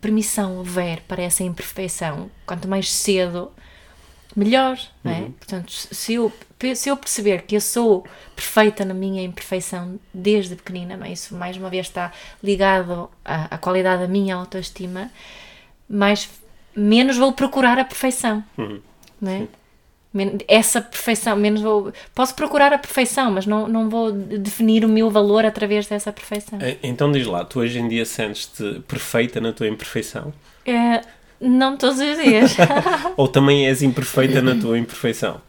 [0.01, 3.51] permissão houver para essa imperfeição, quanto mais cedo,
[4.35, 5.21] melhor, não é?
[5.21, 5.33] Uhum.
[5.33, 6.33] Portanto, se eu,
[6.75, 11.13] se eu perceber que eu sou perfeita na minha imperfeição desde pequenina, é?
[11.13, 15.11] isso mais uma vez está ligado à, à qualidade da minha autoestima,
[15.93, 16.29] mais,
[16.75, 18.43] menos vou procurar a perfeição,
[19.21, 19.47] não é?
[20.15, 21.91] Men- Essa perfeição, menos vou.
[22.15, 26.13] Posso procurar a perfeição, mas não, não vou de- definir o meu valor através dessa
[26.13, 26.59] perfeição.
[26.83, 30.33] Então diz lá, tu hoje em dia sentes-te perfeita na tua imperfeição?
[30.67, 31.01] É,
[31.41, 32.55] não todos os dias.
[33.17, 35.41] Ou também és imperfeita na tua imperfeição?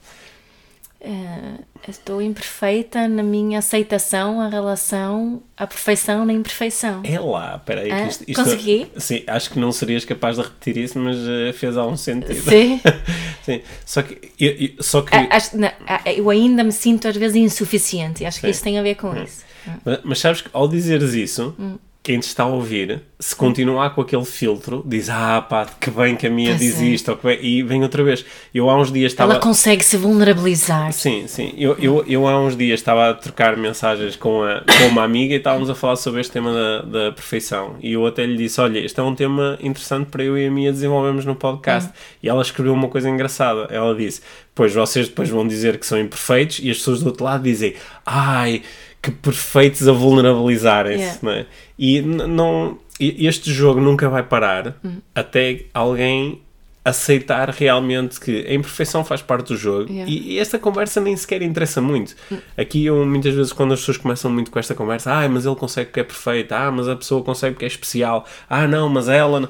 [1.06, 7.02] É, estou imperfeita na minha aceitação, a relação, a perfeição na imperfeição.
[7.04, 7.88] É lá, peraí.
[7.90, 8.88] que Ah, isto, isto- consegui?
[8.96, 12.42] Sim, acho que não serias capaz de repetir isso, mas eh, fez algum sentido.
[12.50, 12.80] Sim.
[13.44, 17.06] Sim, Só que, eu, eu- só que A- acho- não, a- eu ainda me sinto
[17.10, 18.52] às vezes insuficiente acho que Sim.
[18.52, 19.44] isso tem a ver com isso.
[19.84, 21.78] mas, mas sabes que ao dizeres isso, Hum.
[22.04, 26.18] Quem te está a ouvir, se continuar com aquele filtro, diz: Ah, pá, que bem
[26.18, 26.86] que a minha Pois diz é.
[26.86, 28.26] isto, e vem outra vez.
[28.54, 29.32] Eu há uns dias estava.
[29.32, 30.92] Ela consegue se vulnerabilizar.
[30.92, 31.54] Sim, sim.
[31.58, 35.34] Eu, eu, eu há uns dias estava a trocar mensagens com, a, com uma amiga
[35.34, 37.78] e estávamos a falar sobre este tema da, da perfeição.
[37.82, 40.52] E eu até lhe disse: Olha, este é um tema interessante para eu e a
[40.52, 41.90] minha desenvolvermos no podcast.
[42.22, 43.70] E ela escreveu uma coisa engraçada.
[43.72, 44.20] Ela disse:
[44.54, 47.76] Pois vocês depois vão dizer que são imperfeitos e as pessoas do outro lado dizem:
[48.06, 48.62] Ai,
[49.04, 51.04] que perfeitos a vulnerabilizarem-se.
[51.04, 51.20] Yeah.
[51.22, 51.46] não é?
[51.78, 54.78] E não, este jogo nunca vai parar
[55.14, 56.42] até alguém
[56.86, 60.12] aceitar realmente que a imperfeição faz parte do jogo Yeah.
[60.12, 62.16] e, e esta conversa nem sequer interessa muito.
[62.58, 65.56] Aqui eu muitas vezes quando as pessoas começam muito com esta conversa, ah, mas ele
[65.56, 69.08] consegue porque é perfeito, ah, mas a pessoa consegue porque é especial, ah, não, mas
[69.10, 69.50] ela não."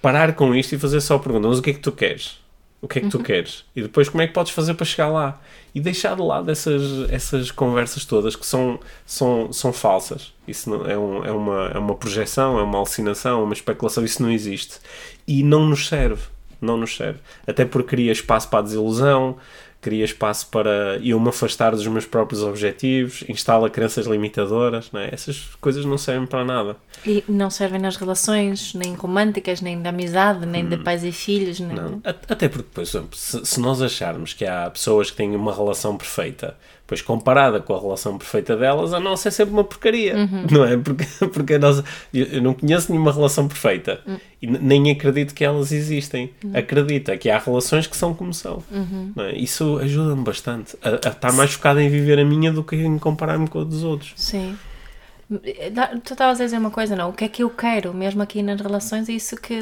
[0.00, 2.39] parar com isto e fazer só a pergunta, mas o que é que tu queres?
[2.82, 3.64] O que é que tu queres?
[3.76, 5.38] E depois como é que podes fazer para chegar lá?
[5.74, 10.32] E deixar de lado essas, essas conversas todas que são, são, são falsas.
[10.48, 14.02] Isso não, é, um, é, uma, é uma projeção, é uma alucinação, é uma especulação,
[14.04, 14.78] isso não existe.
[15.26, 16.22] E não nos serve.
[16.60, 17.20] Não nos serve.
[17.46, 19.36] Até porque cria espaço para a desilusão,
[19.80, 25.08] cria espaço para eu me afastar dos meus próprios objetivos, instala crenças limitadoras, não é?
[25.12, 26.76] essas coisas não servem para nada.
[27.04, 31.58] E não servem nas relações, nem românticas, nem de amizade, nem de pais e filhos.
[31.60, 31.74] Nem...
[31.74, 32.02] Não.
[32.04, 35.96] Até porque, por exemplo, se, se nós acharmos que há pessoas que têm uma relação
[35.96, 36.56] perfeita,
[36.90, 40.14] pois comparada com a relação perfeita delas, a nossa é sempre uma porcaria,
[40.50, 40.76] não é?
[40.76, 44.00] Porque, porque a nossa, eu, não conheço nenhuma relação perfeita
[44.42, 46.30] e n- nem acredito que elas existem.
[46.52, 48.60] Acredita que há relações que são como são.
[49.14, 49.36] não é?
[49.36, 52.98] Isso ajuda-me bastante a, a estar mais focado em viver a minha do que em
[52.98, 54.12] comparar-me com a dos outros.
[54.16, 54.56] Sim.
[56.04, 57.10] Tu estavas a dizer uma coisa, não?
[57.10, 59.60] O que é que eu quero, mesmo aqui nas relações, é isso que.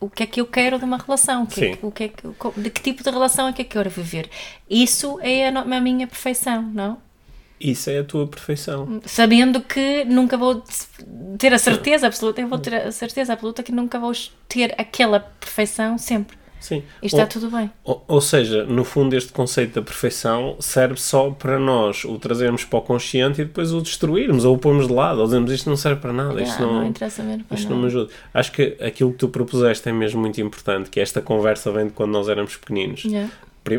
[0.00, 1.44] O que- é que eu quero de uma relação?
[1.44, 1.78] O que é Sim.
[1.82, 4.28] o que é que- de que tipo de relação é que eu quero viver?
[4.68, 6.98] Isso é a, a minha perfeição, não?
[7.60, 9.00] Isso é a tua perfeição.
[9.06, 10.62] Sabendo que nunca vou
[11.38, 14.12] ter a certeza absoluta, eu vou ter a certeza absoluta que nunca vou
[14.48, 16.36] ter aquela perfeição sempre.
[16.60, 16.82] Sim.
[17.02, 17.70] E está Ou- tudo bem.
[17.84, 22.64] Ou, ou seja, no fundo, este conceito da perfeição serve só para nós o trazermos
[22.64, 25.68] para o consciente e depois o destruirmos ou o pormos de lado, ou dizermos isto
[25.70, 27.74] não serve para nada, isto não, não interessa mesmo isto nada.
[27.74, 28.10] não me ajuda.
[28.34, 31.92] Acho que aquilo que tu propuseste é mesmo muito importante, que esta conversa vem de
[31.92, 33.04] quando nós éramos pequeninos.
[33.04, 33.30] Yeah.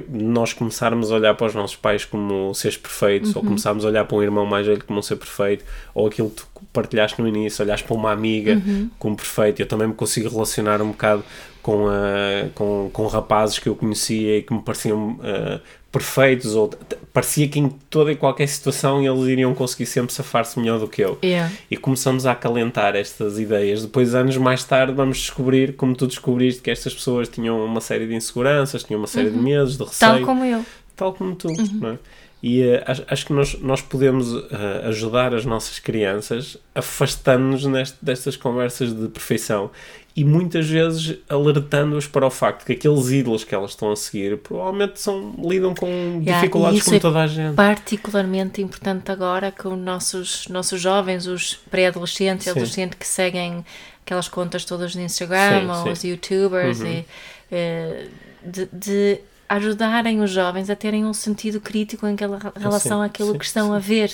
[0.10, 3.38] Nós começarmos a olhar para os nossos pais como seres perfeitos, Uhum.
[3.38, 5.64] ou começarmos a olhar para um irmão mais velho como um ser perfeito,
[5.96, 8.90] ou aquilo que tu partilhaste no início, olhares para uma amiga Uhum.
[9.00, 9.62] como perfeito.
[9.62, 11.24] Eu também me consigo relacionar um bocado
[11.68, 15.60] com, a, com, com rapazes que eu conhecia e que me pareciam ah,
[15.92, 16.70] perfeitos, ou
[17.12, 21.02] parecia que em toda e qualquer situação eles iriam conseguir sempre safar-se melhor do que
[21.04, 21.20] eu.
[21.22, 21.52] Yeah.
[21.70, 23.82] E começamos a acalentar estas ideias.
[23.82, 28.08] Depois, anos mais tarde, vamos descobrir, como tu descobriste, que estas pessoas tinham uma série
[28.08, 30.64] de inseguranças, tinham uma série de medos, de receio, Tal como eu.
[30.96, 31.50] tal como tu.
[31.82, 31.98] Não é?
[32.42, 38.36] E eh, acho, acho que nós, nós podemos eh, ajudar as nossas crianças afastando-nos destas
[38.36, 39.72] conversas de perfeição
[40.16, 44.38] e muitas vezes alertando-os para o facto que aqueles ídolos que elas estão a seguir
[44.38, 47.56] provavelmente são, lidam com dificuldades como é toda a gente.
[47.56, 53.64] Particularmente importante agora com os nossos, nossos jovens, os pré-adolescentes e adolescentes que seguem
[54.04, 55.84] aquelas contas todas no Instagram Sim, ou sim.
[55.84, 55.92] Uhum.
[55.92, 57.06] os youtubers e,
[57.52, 58.08] eh,
[58.44, 62.16] de, de ajudarem os jovens a terem um sentido crítico em
[62.60, 64.12] relação sim, àquilo sim, que estão a ver.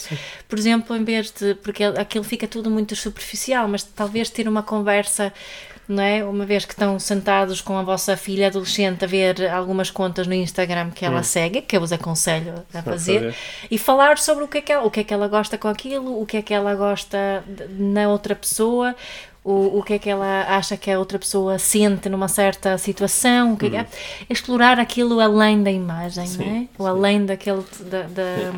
[0.48, 1.56] Por exemplo, em vez de.
[1.56, 5.34] Porque aquilo fica tudo muito superficial, mas talvez ter uma conversa.
[5.86, 6.24] Não é?
[6.24, 10.34] Uma vez que estão sentados com a vossa filha adolescente a ver algumas contas no
[10.34, 13.36] Instagram que ela segue, que eu vos aconselho a fazer, fazer.
[13.70, 15.68] e falar sobre o que, é que ela, o que é que ela gosta com
[15.68, 18.96] aquilo, o que é que ela gosta de- na outra pessoa,
[19.44, 23.54] o, o que é que ela acha que a outra pessoa sente numa certa situação,
[23.54, 23.98] o que é que-
[24.30, 26.68] explorar aquilo além da imagem, Sim, não é?
[26.78, 28.54] Ou além daquele da, da-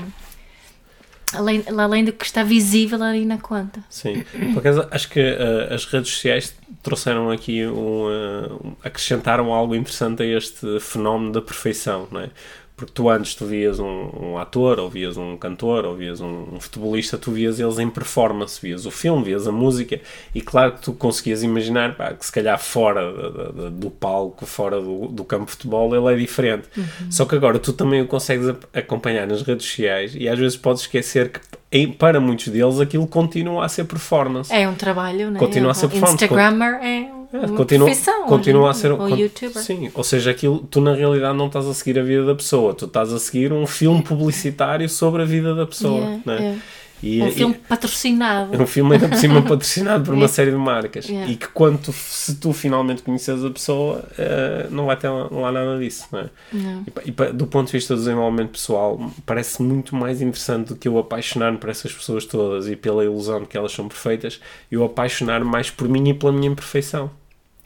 [1.34, 3.84] além, além do que está visível ali na conta.
[3.90, 9.52] Sim, por acaso acho que eh, as redes sociais trouxeram aqui um, eh, um- acrescentaram
[9.54, 12.30] algo interessante a este fenómeno da perfeição, não é?
[12.78, 16.56] Porque tu antes tu vias um, um ator, ou vias um cantor, ou vias um,
[16.56, 20.02] um futebolista, tu vias eles em performance, vias o filme, vias a música,
[20.34, 24.46] e claro que tu conseguias imaginar pá, que se calhar fora da- da- do palco,
[24.46, 26.68] fora do, do campo de futebol, ele é diferente.
[27.10, 30.82] Só que agora tu também o consegues acompanhar nas redes sociais e às vezes podes
[30.82, 31.40] esquecer que
[31.72, 34.54] em- para muitos deles aquilo continua a ser performance.
[34.54, 35.40] É um trabalho, não é?
[35.40, 36.24] Continua a ser Um performance.
[36.24, 38.26] Instagrammer é É, uma continua, profissão.
[38.28, 39.62] continua a ser Ou con- youtuber.
[39.62, 42.74] Sim, ou seja, aquilo, tu na realidade não estás a seguir a vida da pessoa,
[42.74, 45.98] tu estás a seguir um filme publicitário sobre a vida da pessoa.
[46.00, 46.38] Yeah, não é?
[46.40, 46.62] yeah.
[47.04, 48.56] E- Um e- filme patrocinado.
[48.56, 51.06] é um filme ainda por cima patrocinado por uma série de marcas.
[51.08, 51.32] Yeah.
[51.32, 55.28] E que quando tu, se tu finalmente conheces a pessoa, eh, não vai ter lá,
[55.30, 56.08] não há nada disso.
[56.12, 56.30] Não é?
[56.54, 56.84] Não.
[57.06, 60.88] E, e do ponto de vista do desenvolvimento pessoal, parece muito mais interessante do que
[60.88, 64.40] eu apaixonar-me por essas pessoas todas e pela ilusão de que elas são perfeitas,
[64.72, 67.12] eu apaixonar-me mais por mim e pela minha imperfeição.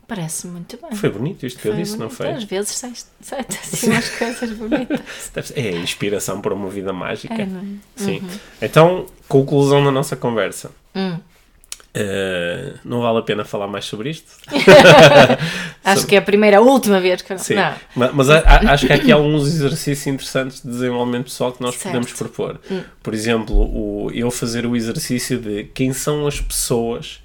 [0.07, 0.97] Parece muito bem.
[0.97, 2.17] Foi bonito isto que eu Foi disse, não bonito.
[2.17, 2.31] foi?
[2.31, 5.53] Às vezes sai, sai assim umas coisas bonitas.
[5.55, 7.31] É a inspiração para uma vida mágica.
[7.39, 7.63] É, não é?
[7.95, 8.23] Sim.
[8.59, 10.71] Então, conclusão da nossa conversa.
[10.93, 11.17] Hum.
[11.93, 14.31] Eh, não vale a pena falar mais sobre isto?
[15.83, 17.55] Acho que é a primeira, a última vez que Sim.
[17.55, 17.73] não.
[17.95, 21.61] Ma- Mas, a- a- acho que há aqui alguns exercícios interessantes de desenvolvimento pessoal que
[21.61, 21.87] nós Certo.
[21.87, 21.91] Hum.
[21.91, 22.59] podemos propor.
[23.01, 27.21] Por exemplo, o, eu fazer o exercício de quem são as pessoas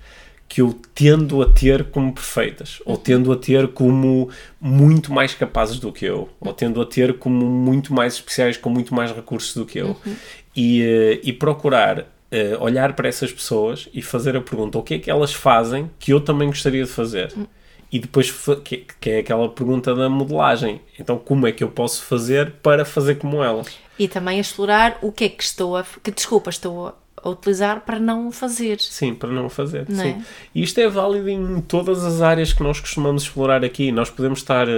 [0.49, 2.93] que eu tendo a ter como perfeitas, Uhum.
[2.93, 7.19] ou tendo a ter como muito mais capazes do que eu, ou tendo a ter
[7.19, 9.97] como muito mais especiais, com muito mais recursos do que eu.
[10.07, 10.15] Uhum.
[10.57, 14.95] E, eh, e procurar eh, olhar para essas pessoas e fazer a pergunta: o que
[14.95, 17.33] é que elas fazem que eu também gostaria de fazer?
[17.37, 17.47] Hum.
[17.93, 18.29] E depois,
[18.65, 20.81] que, que é aquela pergunta da modelagem.
[20.99, 23.79] Então, como é que eu posso fazer para fazer como elas?
[23.97, 25.85] E também explorar o que é que estou a.
[26.03, 28.81] que desculpa estou a, utilizar para não fazer.
[28.81, 29.87] Sim, para não fazer.
[29.89, 30.09] Não sim.
[30.11, 30.19] é?
[30.55, 33.91] E isto é válido em todas as áreas que nós costumamos explorar aqui.
[33.91, 34.69] Nós podemos estar.
[34.69, 34.73] eh,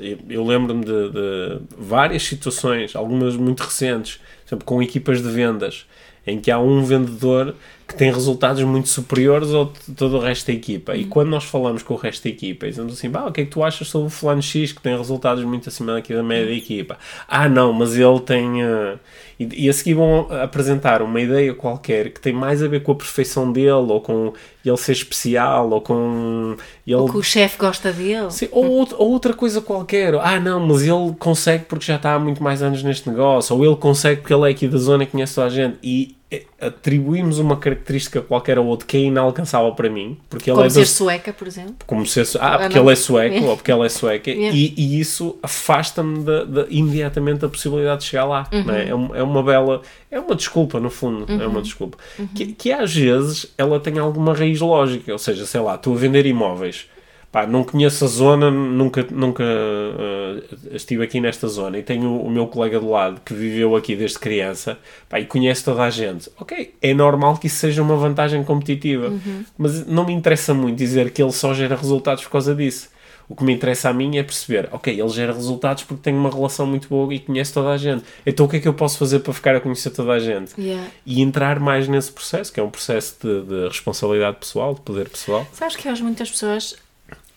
[0.00, 5.28] eu- eu lembro-me de, de várias situações, algumas muito recentes, por exemplo, com equipas de
[5.30, 5.86] vendas,
[6.26, 7.54] em que há um vendedor
[7.90, 10.96] que tem resultados muito superiores ao todo o resto da equipa.
[10.96, 13.44] E quando nós falamos com o resto da equipa, dizemos assim: bah, o que é
[13.44, 16.46] que tu achas sobre o fulano X que tem resultados muito acima daqui da média
[16.46, 16.98] da equipa?
[17.28, 18.62] Ah, não, mas ele tem.
[18.62, 18.96] eh,
[19.38, 22.92] E, e a seguir vão apresentar uma ideia qualquer que tem mais a ver com
[22.92, 24.32] a perfeição dele, ou com
[24.64, 26.96] ele ser especial, ou com ele.
[26.96, 28.30] O que o chefe gosta dele.
[28.30, 30.14] Sim, ou, out- ou outra coisa qualquer.
[30.16, 33.56] Ah, não, mas ele consegue porque já está há muito mais anos neste negócio.
[33.56, 35.78] Ou ele consegue porque ele é aqui da zona e conhece toda a gente.
[35.82, 36.14] E
[36.60, 40.16] atribuímos uma característica qualquer ao outro que é inalcançável para mim.
[40.28, 41.74] Porque ele Como é ser da- sueca, por exemplo.
[41.86, 43.48] como se ah, Ah, porque ele é sueco Yeah.
[43.50, 44.56] ou porque ela é sueca Yeah.
[44.56, 48.64] e, e isso afasta-me da- da- imediatamente da possibilidade de chegar lá Uhum.
[48.64, 48.88] não é?
[48.88, 51.50] É, um- é uma bela é uma desculpa no fundo é Uhum.
[51.50, 51.98] uma desculpa
[52.34, 55.96] que, que às vezes ela tem alguma raiz lógica ou seja sei lá estou a
[55.98, 56.86] vender imóveis
[57.32, 62.30] pá, não conheço a zona, nunca, nunca uh, estive aqui nesta zona e tenho o
[62.30, 66.30] meu colega do lado que viveu aqui desde criança pá, e conhece toda a gente.
[66.38, 69.44] Ok, é normal que isso seja uma vantagem competitiva, Uhum.
[69.56, 72.88] mas não me interessa muito dizer que ele só gera resultados por causa disso.
[73.28, 76.28] O que me interessa a mim é perceber, ok, ele gera resultados porque tem uma
[76.30, 78.02] relação muito boa e conhece toda a gente.
[78.26, 80.52] Então o que é que eu posso fazer para ficar a conhecer toda a gente?
[80.60, 80.84] Yeah.
[81.06, 85.08] E entrar mais nesse processo, que é um processo de, de responsabilidade pessoal, de poder
[85.08, 85.46] pessoal.
[85.52, 86.74] Sabes que hoje muitas pessoas,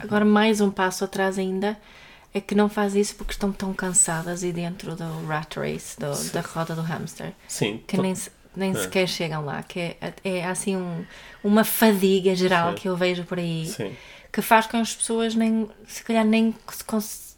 [0.03, 1.77] agora mais um passo atrás ainda,
[2.33, 6.31] é que não fazem isso porque estão tão cansadas e dentro do rat race, do-
[6.31, 8.13] da roda do hamster, Sim, que nem,
[8.55, 11.05] nem sequer chegam lá, que é, é assim um-
[11.43, 12.75] uma fadiga geral Sim.
[12.75, 13.91] que eu vejo por aí, sim.
[14.33, 16.53] Que faz com que as pessoas nem, se calhar nem,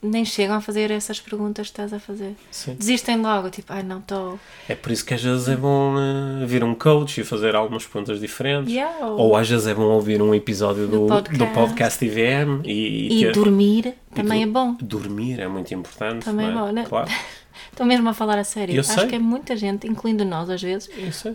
[0.02, 2.36] nem chegam a fazer essas perguntas que estás a fazer.
[2.52, 2.76] Sim.
[2.76, 4.40] Desistem logo, tipo, ai não estou...
[4.70, 7.86] É por isso que às vezes é bom eh, vir um coach e fazer algumas
[7.86, 8.72] perguntas diferentes.
[8.74, 11.38] Yeah, ou- Ou às vezes é bom ouvir um episódio do, Do podcast.
[11.40, 11.54] podcast.
[11.54, 14.78] do podcast IVM e, E ter- dormir e também é do- bom.
[14.82, 16.24] Dormir é muito importante.
[16.24, 16.86] Também não é bom, né?
[16.88, 17.10] Claro.
[17.72, 18.76] Estou mesmo a falar a sério.
[18.76, 19.08] Eu Acho sei.
[19.08, 20.90] que é muita gente, incluindo nós às vezes,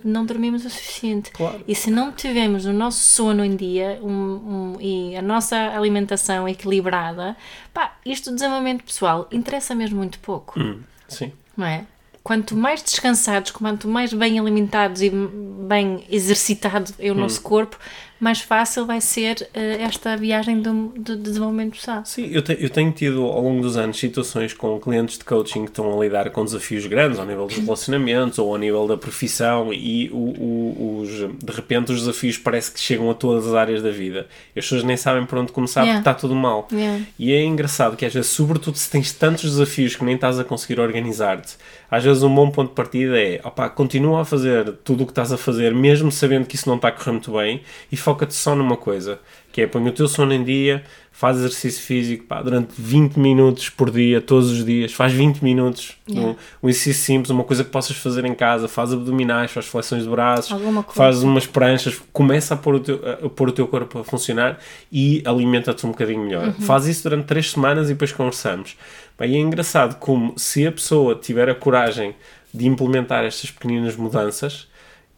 [0.04, 1.30] não dormimos o suficiente.
[1.30, 1.62] Claro.
[1.66, 6.48] E se não tivermos o nosso sono em dia um, um- e a nossa alimentação
[6.48, 7.36] equilibrada,
[7.72, 11.32] pá, isto do desenvolvimento pessoal interessa mesmo muito pouco, Hum, sim.
[11.56, 11.84] não é?
[12.22, 17.20] Quanto mais descansados, quanto mais bem alimentados e bem exercitado é o Hum.
[17.20, 17.78] nosso corpo,
[18.20, 22.02] mais fácil vai ser eh, esta viagem do, do desenvolvimento pessoal.
[22.04, 25.64] Sim, eu, te- eu tenho tido ao longo dos anos situações com clientes de coaching
[25.64, 28.96] que estão a lidar com desafios grandes ao nível dos relacionamentos ou ao nível da
[28.96, 33.54] profissão e o, o- os, de repente os desafios parece que chegam a todas as
[33.54, 34.26] áreas da vida.
[34.56, 36.00] As pessoas nem sabem por onde começar Yeah.
[36.02, 36.68] porque está tudo mal.
[36.70, 37.04] Yeah.
[37.18, 40.44] E é engraçado que às vezes, sobretudo se tens tantos desafios que nem estás a
[40.44, 41.54] conseguir organizar-te,
[41.90, 45.12] às vezes um bom ponto de partida é opá, continua a fazer tudo o que
[45.12, 48.34] estás a fazer, mesmo sabendo que isso não está a correr muito bem, e foca-te
[48.34, 49.20] só numa coisa,
[49.52, 53.68] que é põe o teu sono em dia, faz exercício físico pá, durante 20 minutos
[53.68, 56.30] por dia, todos os dias, faz 20 minutos, Yeah.
[56.30, 60.02] um, um exercício simples, uma coisa que possas fazer em casa, faz abdominais, faz flexões
[60.02, 60.50] de braços,
[60.92, 64.58] faz umas pranchas, começa a pôr o teu, a pôr o teu corpo a funcionar
[64.90, 66.48] e alimenta-te um bocadinho melhor.
[66.48, 66.52] Uhum.
[66.54, 68.76] Faz isso durante três semanas e depois conversamos.
[69.16, 72.14] Bem, é engraçado como se a pessoa tiver a coragem
[72.52, 74.66] de implementar estas pequeninas mudanças,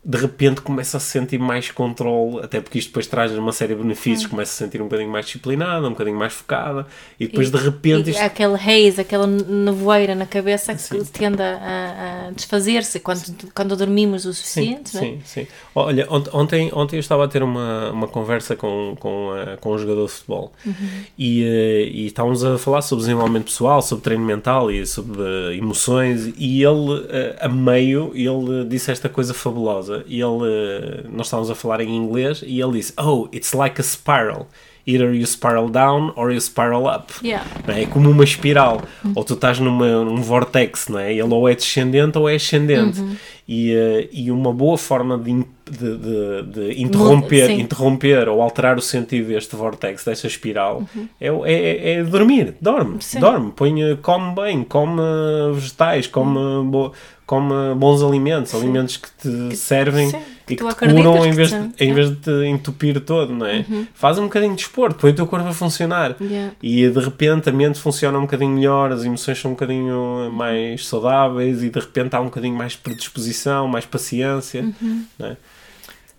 [0.04, 3.82] de repente começa a sentir mais controle, até porque isto depois traz uma série de
[3.82, 6.86] benefícios, começa a sentir um bocadinho mais disciplinada, um bocadinho mais focada,
[7.20, 12.26] e depois de repente E isto aquele haze, aquela nevoeira na cabeça que tende a,
[12.28, 13.22] a- desfazer-se quando,
[13.54, 15.06] quando dormimos o suficiente, sim, não é?
[15.08, 15.46] sim, sim.
[15.72, 19.72] Olha, ont- ontem, ontem eu estava a ter uma, uma conversa com, com, eh, com
[19.72, 20.74] um jogador de futebol Uhum.
[21.16, 25.22] e, eh, e estávamos a falar sobre desenvolvimento pessoal, sobre treino mental e sobre
[25.56, 31.26] emoções e ele, eh, a meio, ele disse esta coisa fabulosa e ele, eh, nós
[31.26, 34.48] estávamos a falar em inglês e ele disse, oh, it's like a spiral.
[34.84, 37.12] Either you spiral down or you spiral up.
[37.22, 37.46] Yeah.
[37.68, 37.82] É?
[37.82, 38.82] É como uma espiral.
[39.14, 41.12] Ou tu estás numa, num vortex, não é?
[41.12, 43.00] Ele ou é descendente ou é ascendente.
[43.46, 47.60] E, eh, e uma boa forma de, de, de- de interromper, Sim.
[47.60, 50.82] interromper ou alterar o sentido deste vortex, desta espiral,
[51.20, 52.56] é, o- é, é dormir.
[52.60, 52.96] Dorme.
[53.00, 53.20] Sim.
[53.20, 53.52] Dorme.
[53.54, 54.64] Põe, come bem.
[54.64, 56.08] Come eh, vegetais.
[56.08, 56.92] Come, bo-
[57.32, 58.54] come bons alimentos.
[58.54, 61.94] Alimentos que te servem sim, que e que te curam em que vez, de, em
[61.94, 63.64] vez de te entupir todo, não é?
[63.94, 64.98] Faz um bocadinho de desporto.
[64.98, 66.14] Põe o teu corpo a funcionar.
[66.20, 66.54] Yeah.
[66.62, 70.86] E de repente a mente funciona um bocadinho melhor, as emoções são um bocadinho mais
[70.86, 74.62] saudáveis e de repente há um bocadinho mais predisposição, mais paciência.
[74.62, 75.06] Uhum.
[75.18, 75.36] não é?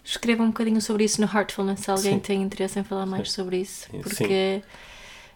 [0.04, 2.20] Escreva um bocadinho sobre isso no Heartfulness se alguém Sim.
[2.20, 3.88] tem interesse em falar mais sobre isso.
[3.92, 4.02] Sim.
[4.02, 4.64] Porque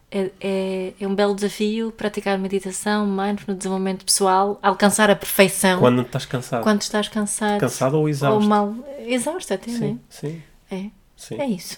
[0.10, 6.02] é, é, é um belo desafio praticar meditação, mindfulness, desenvolvimento pessoal, alcançar a perfeição Quando
[6.02, 6.63] estás cansado.
[6.63, 8.48] quando estás cansado, Cansado ou ou exausto.
[8.50, 8.74] mal.
[9.00, 9.98] Exausto até, Sim, né?
[10.10, 10.41] sim,
[10.72, 11.36] É, sim.
[11.41, 11.78] é isso.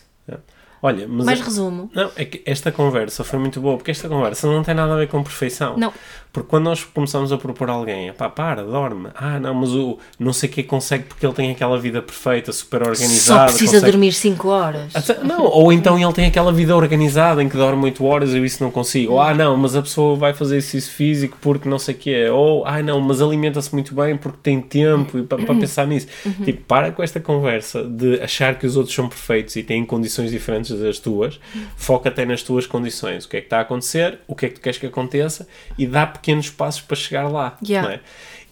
[0.82, 1.92] Olha, mas Mais é- resumo.
[1.94, 4.96] não, é que esta conversa foi muito boa, porque esta conversa não tem nada a
[4.96, 5.76] ver com perfeição.
[5.76, 5.92] Não.
[6.32, 9.10] Porque quando nós começamos a propor alguém, pá, para, dorme.
[9.16, 12.52] Ah, não, mas o não sei o que consegue porque ele tem aquela vida perfeita,
[12.54, 13.44] super Só organizada.
[13.46, 14.96] precisa consegue- dormir 5 horas.
[14.96, 18.38] Até- Não, ou então ele tem aquela vida organizada em que dorme 8 horas e
[18.38, 19.14] eu isso não consigo.
[19.14, 22.14] Ou, ah, não, mas a pessoa vai fazer exercício físico porque não sei o que
[22.14, 22.32] é.
[22.32, 26.08] Ou, ah, não, mas alimenta-se muito bem porque tem tempo e para pensar nisso.
[26.46, 30.30] Tipo, para com esta conversa de achar que os outros são perfeitos e têm condições
[30.30, 31.40] diferentes das tuas.
[31.76, 33.26] Foca até nas tuas condições.
[33.26, 35.48] O que é que está a acontecer, o que é que tu queres que aconteça
[35.78, 37.58] e dá pequenos passos para chegar lá.
[37.66, 37.94] Yeah.
[37.96, 38.00] é?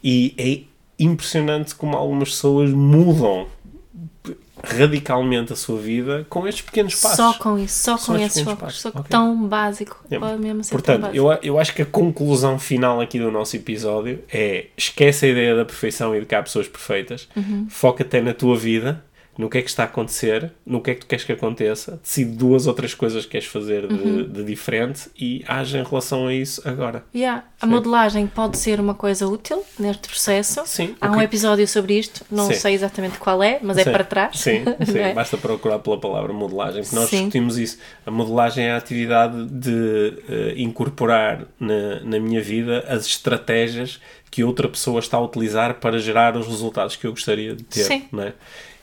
[0.03, 3.47] E é impressionante como algumas pessoas mudam
[4.63, 7.17] radicalmente a sua vida com estes pequenos passos.
[7.17, 8.81] Só com isso, só Só com esses focos.
[8.81, 9.09] Só que ok.
[9.09, 10.03] tão básico.
[10.19, 11.17] Pode mesmo Portanto, básico.
[11.17, 15.55] eu, eu acho que a conclusão final aqui do nosso episódio é esquece a ideia
[15.55, 17.67] da perfeição e de que há pessoas perfeitas, Uhum.
[17.69, 19.03] foca até na tua vida,
[19.37, 21.99] no que é que está a acontecer, no que é que tu queres que aconteça,
[22.01, 24.23] decide duas ou três coisas que queres fazer de, Uhum.
[24.29, 27.03] de diferente e age em relação a isso agora.
[27.13, 27.43] Yeah.
[27.61, 30.63] A modelagem pode ser uma coisa útil neste processo.
[30.65, 32.53] Sim, Há o um episódio sobre isto, não Sim.
[32.53, 34.39] sei exatamente qual é, mas é Sim, para trás.
[34.39, 34.63] Sim,
[34.95, 35.13] é?
[35.13, 37.77] basta procurar pela palavra modelagem, porque nós discutimos isso.
[38.05, 44.43] A modelagem é a atividade de eh, incorporar na, na minha vida as estratégias que
[44.43, 47.83] outra pessoa está a utilizar para gerar os resultados que eu gostaria de ter.
[47.83, 48.05] Sim.
[48.11, 48.33] Não é?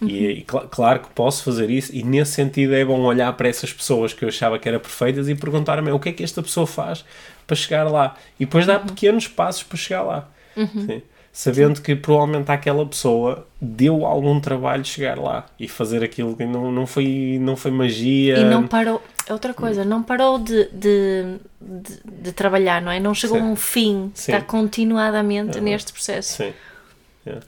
[0.09, 3.49] E, e cl- claro que posso fazer isso, e nesse sentido é bom olhar para
[3.49, 6.43] essas pessoas que eu achava que eram perfeitas e perguntar-me o que é que esta
[6.43, 7.05] pessoa faz
[7.47, 8.17] para chegar lá.
[8.39, 10.29] E depois dar pequenos passos para chegar lá.
[10.57, 11.03] Sim.
[11.33, 16.71] Sabendo que provavelmente aquela pessoa deu algum trabalho chegar lá e fazer aquilo que não,
[16.71, 18.39] não, foi, não foi magia.
[18.39, 23.01] E não parou, é outra coisa, não parou de, de, de, de trabalhar, não é?
[23.01, 23.43] Não chegou Sim.
[23.43, 24.31] a um fim, Sim.
[24.33, 26.37] está continuadamente neste processo.
[26.37, 26.53] Sim,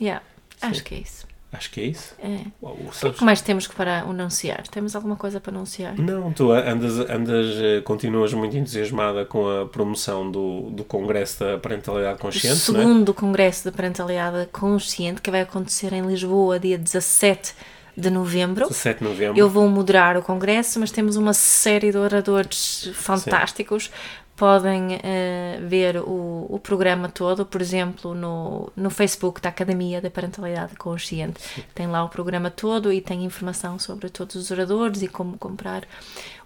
[0.01, 0.23] Yeah.
[0.63, 1.26] Acho que é isso.
[1.53, 2.15] Acho que é isso.
[2.19, 2.39] É.
[2.63, 4.67] Uau, O que mais temos que para anunciar?
[4.69, 5.97] Temos alguma coisa para anunciar?
[5.99, 11.59] Não, tu andas, andas, eh, continuas muito entusiasmada com a promoção do, do Congresso da
[11.59, 12.83] Parentalidade O Consciente, não é?
[12.83, 17.55] segundo Congresso de Parentalidade Consciente, que vai acontecer em Lisboa, dia 17
[17.97, 18.69] de novembro.
[18.69, 19.39] 17 de novembro.
[19.39, 23.91] Eu vou moderar o congresso, mas temos uma série de oradores fantásticos.
[24.37, 30.11] Podem eh, ver o, o programa todo, por exemplo, no, no Facebook da Academia da
[30.11, 31.41] Parentalidade Consciente.
[31.75, 35.85] Tem lá o programa todo e tem informação sobre todos os oradores e como comprar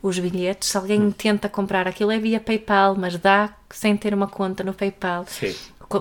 [0.01, 0.68] os bilhetes.
[0.68, 4.72] Se alguém tenta comprar aquilo é via PayPal, mas dá sem ter uma conta no
[4.72, 5.55] PayPal Sim.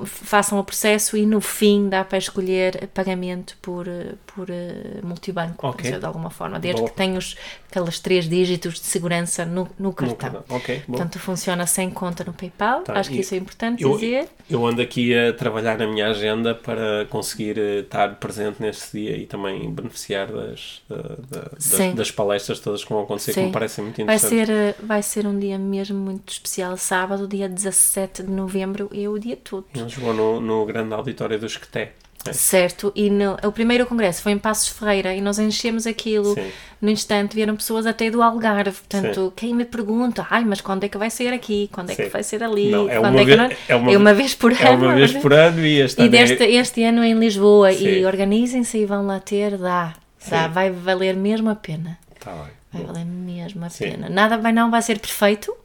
[0.05, 5.67] façam o processo e no fim dá para escolher pagamento por, eh, por eh, multibanco,
[5.67, 5.71] Ok.
[5.81, 6.89] pode ser de alguma forma, desde Boa.
[6.89, 7.35] que tenha os,
[7.69, 10.31] aqueles três dígitos de segurança no, no cartão.
[10.31, 10.93] Nunca- Ok, bom.
[10.95, 14.29] Portanto, funciona sem conta no PayPal, Tá, acho que e isso é importante eu- dizer.
[14.49, 19.17] Eu ando aqui a trabalhar na minha agenda para conseguir eh, estar presente neste dia
[19.17, 23.47] e também beneficiar das, da- da- das, das palestras todas que vão acontecer, que Sim.
[23.47, 24.47] me parecem muito Vai interessantes.
[24.47, 29.09] ser, eh, vai ser um dia mesmo muito especial, sábado, dia 17 de novembro, é
[29.09, 29.65] o dia todo.
[29.75, 31.91] Em Lisboa, no, no grande auditório do Esqueté.
[32.27, 32.33] É.
[32.33, 36.51] Certo, e no, o primeiro congresso foi em Passos Ferreira e nós enchemos aquilo Sim.
[36.81, 38.71] no instante, vieram pessoas até do Algarve.
[38.77, 41.69] Portanto, quem me pergunta, ai, mas quando é que vai ser aqui?
[41.71, 42.09] Quando é que Sim.
[42.09, 42.69] vai ser ali?
[42.71, 44.61] Não, é uma é vez- não- é uma- é uma vez por ano.
[44.61, 47.71] É uma vez por ano e este E ano é- deste, este ano em Lisboa.
[47.71, 47.87] Sim.
[47.87, 49.93] E organizem-se e vão lá ter, dá.
[50.29, 50.47] dá.
[50.47, 50.53] Sim.
[50.53, 51.97] Vai valer mesmo a pena.
[52.19, 52.51] Tá bem.
[52.71, 53.85] Vai valer mesmo a Sim.
[53.91, 54.09] Pena.
[54.09, 55.55] Nada vai, não vai ser perfeito,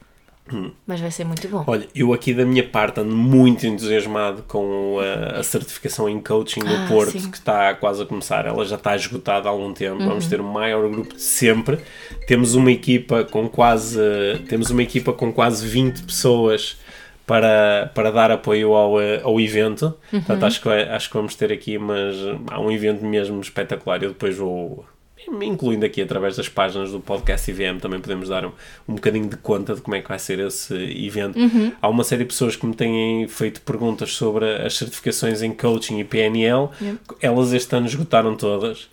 [0.86, 1.64] mas vai ser muito bom.
[1.66, 6.60] Olha, eu aqui da minha parte ando muito entusiasmado com a, a certificação em coaching
[6.66, 7.18] Ah, Porto, sim.
[7.24, 7.30] Uhum.
[7.30, 8.44] que está quase a começar.
[8.46, 10.04] Ela já está esgotada há algum tempo.
[10.04, 11.78] Vamos ter o maior grupo de sempre.
[12.26, 13.98] Temos uma equipa com quase
[14.48, 16.76] temos uma equipa com quase 20 pessoas
[17.26, 19.86] para, para dar apoio ao, eh, ao evento.
[20.12, 20.20] Uhum.
[20.20, 22.16] Portanto, acho que, acho que vamos ter aqui, mas
[22.50, 24.02] há um evento mesmo espetacular.
[24.02, 24.84] Eu depois vou
[25.42, 28.52] incluindo aqui através das páginas do podcast IVM, também podemos dar um,
[28.88, 31.38] um bocadinho de conta de como é que vai ser esse evento.
[31.80, 35.98] Há uma série de pessoas que me têm feito perguntas sobre as certificações em coaching
[35.98, 36.68] e PNL.
[37.20, 38.88] Elas este ano esgotaram todas.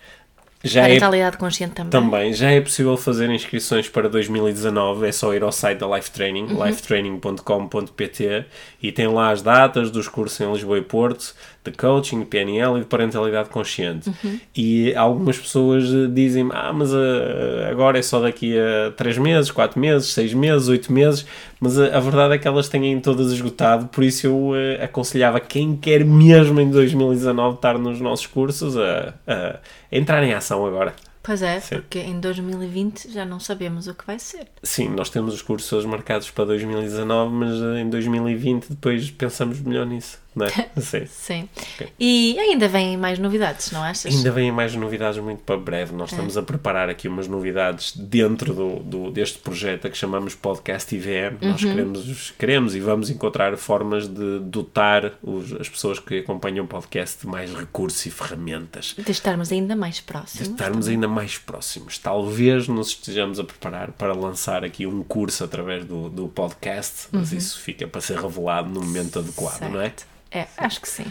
[0.64, 0.98] Já é
[1.38, 1.90] consciente também.
[1.90, 6.12] também, já é possível fazer inscrições para 2019, é só ir ao site da Life
[6.12, 8.44] Training, lifetraining.com.pt
[8.80, 11.34] e tem lá as datas dos cursos em Lisboa e Porto,
[11.64, 14.10] de coaching, PNL e de parentalidade consciente.
[14.56, 19.50] E algumas pessoas eh, dizem ah, mas eh, agora é só daqui a 3 meses,
[19.50, 21.26] 4 meses, 6 meses, 8 meses,
[21.60, 25.38] mas a, a verdade é que elas têm todas esgotado, por isso eu eh, aconselhava
[25.40, 29.58] quem quer mesmo em 2019 estar nos nossos cursos a, a
[29.90, 30.94] entrar em ação agora.
[31.22, 31.76] Pois é, Sim.
[31.76, 34.48] porque em 2020 já não sabemos o que vai ser.
[34.62, 39.86] Sim, nós temos os cursos marcados para 2019, mas eh, em 2020 depois pensamos melhor
[39.86, 40.50] nisso, não é?
[40.80, 41.06] Sim.
[41.06, 41.48] Sim.
[41.74, 41.88] Ok.
[41.98, 44.14] E ainda vêm mais novidades, não achas?
[44.14, 45.94] Ainda vêm mais novidades muito para breve.
[45.94, 46.14] Nós É.
[46.14, 50.94] estamos a preparar aqui umas novidades dentro do, do- deste projeto a que chamamos Podcast
[50.94, 51.36] IVM.
[51.42, 51.48] Uhum.
[51.50, 56.68] Nós queremos, queremos e vamos encontrar formas de dotar os- as pessoas que acompanham o
[56.68, 58.94] podcast de mais recursos e ferramentas.
[58.98, 60.48] De estarmos ainda mais de próximos.
[60.48, 61.98] estarmos ainda mais próximos.
[61.98, 67.32] Talvez nos estejamos a preparar para lançar aqui um curso através do, do podcast, mas
[67.32, 69.92] isso fica para ser revelado no momento adequado, não é?
[70.32, 71.04] É, acho que sim.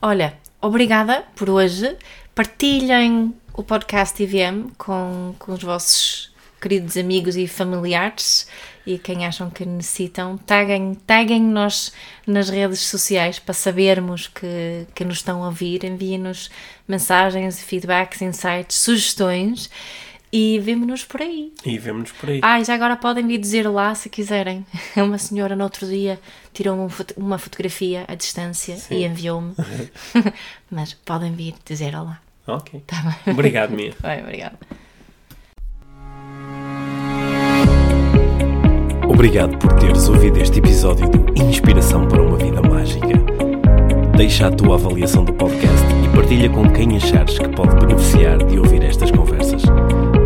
[0.00, 1.96] Olha, obrigada por hoje.
[2.34, 8.46] Partilhem o podcast IVM com, com os vossos queridos amigos e familiares
[8.86, 10.38] e quem acham que necessitam.
[10.38, 11.92] Taguem, taguem nos
[12.26, 15.84] nas redes sociais para sabermos que, que nos estão a ouvir.
[15.84, 16.50] Enviem-nos
[16.86, 19.68] mensagens, feedbacks, insights, sugestões
[20.32, 21.52] e vemo-nos por aí.
[21.64, 22.40] E vemos-nos por aí.
[22.42, 24.64] Ah, e já agora podem vir dizer lá se quiserem.
[24.96, 26.20] Uma senhora no outro dia
[26.52, 29.54] tirou uma, foto- uma fotografia à distância e enviou-me.
[30.70, 32.20] Mas podem vir dizer olá.
[32.46, 32.82] Ok.
[32.86, 33.34] Tá bem.
[33.34, 33.92] Obrigado, Mia.
[34.02, 34.58] Bem, obrigada.
[39.08, 43.06] Obrigado por teres ouvido este episódio do Inspiração para uma Vida Mágica.
[44.16, 48.58] Deixa a tua avaliação do podcast e partilha com quem achares que pode beneficiar de
[48.58, 49.62] ouvir estas conversas.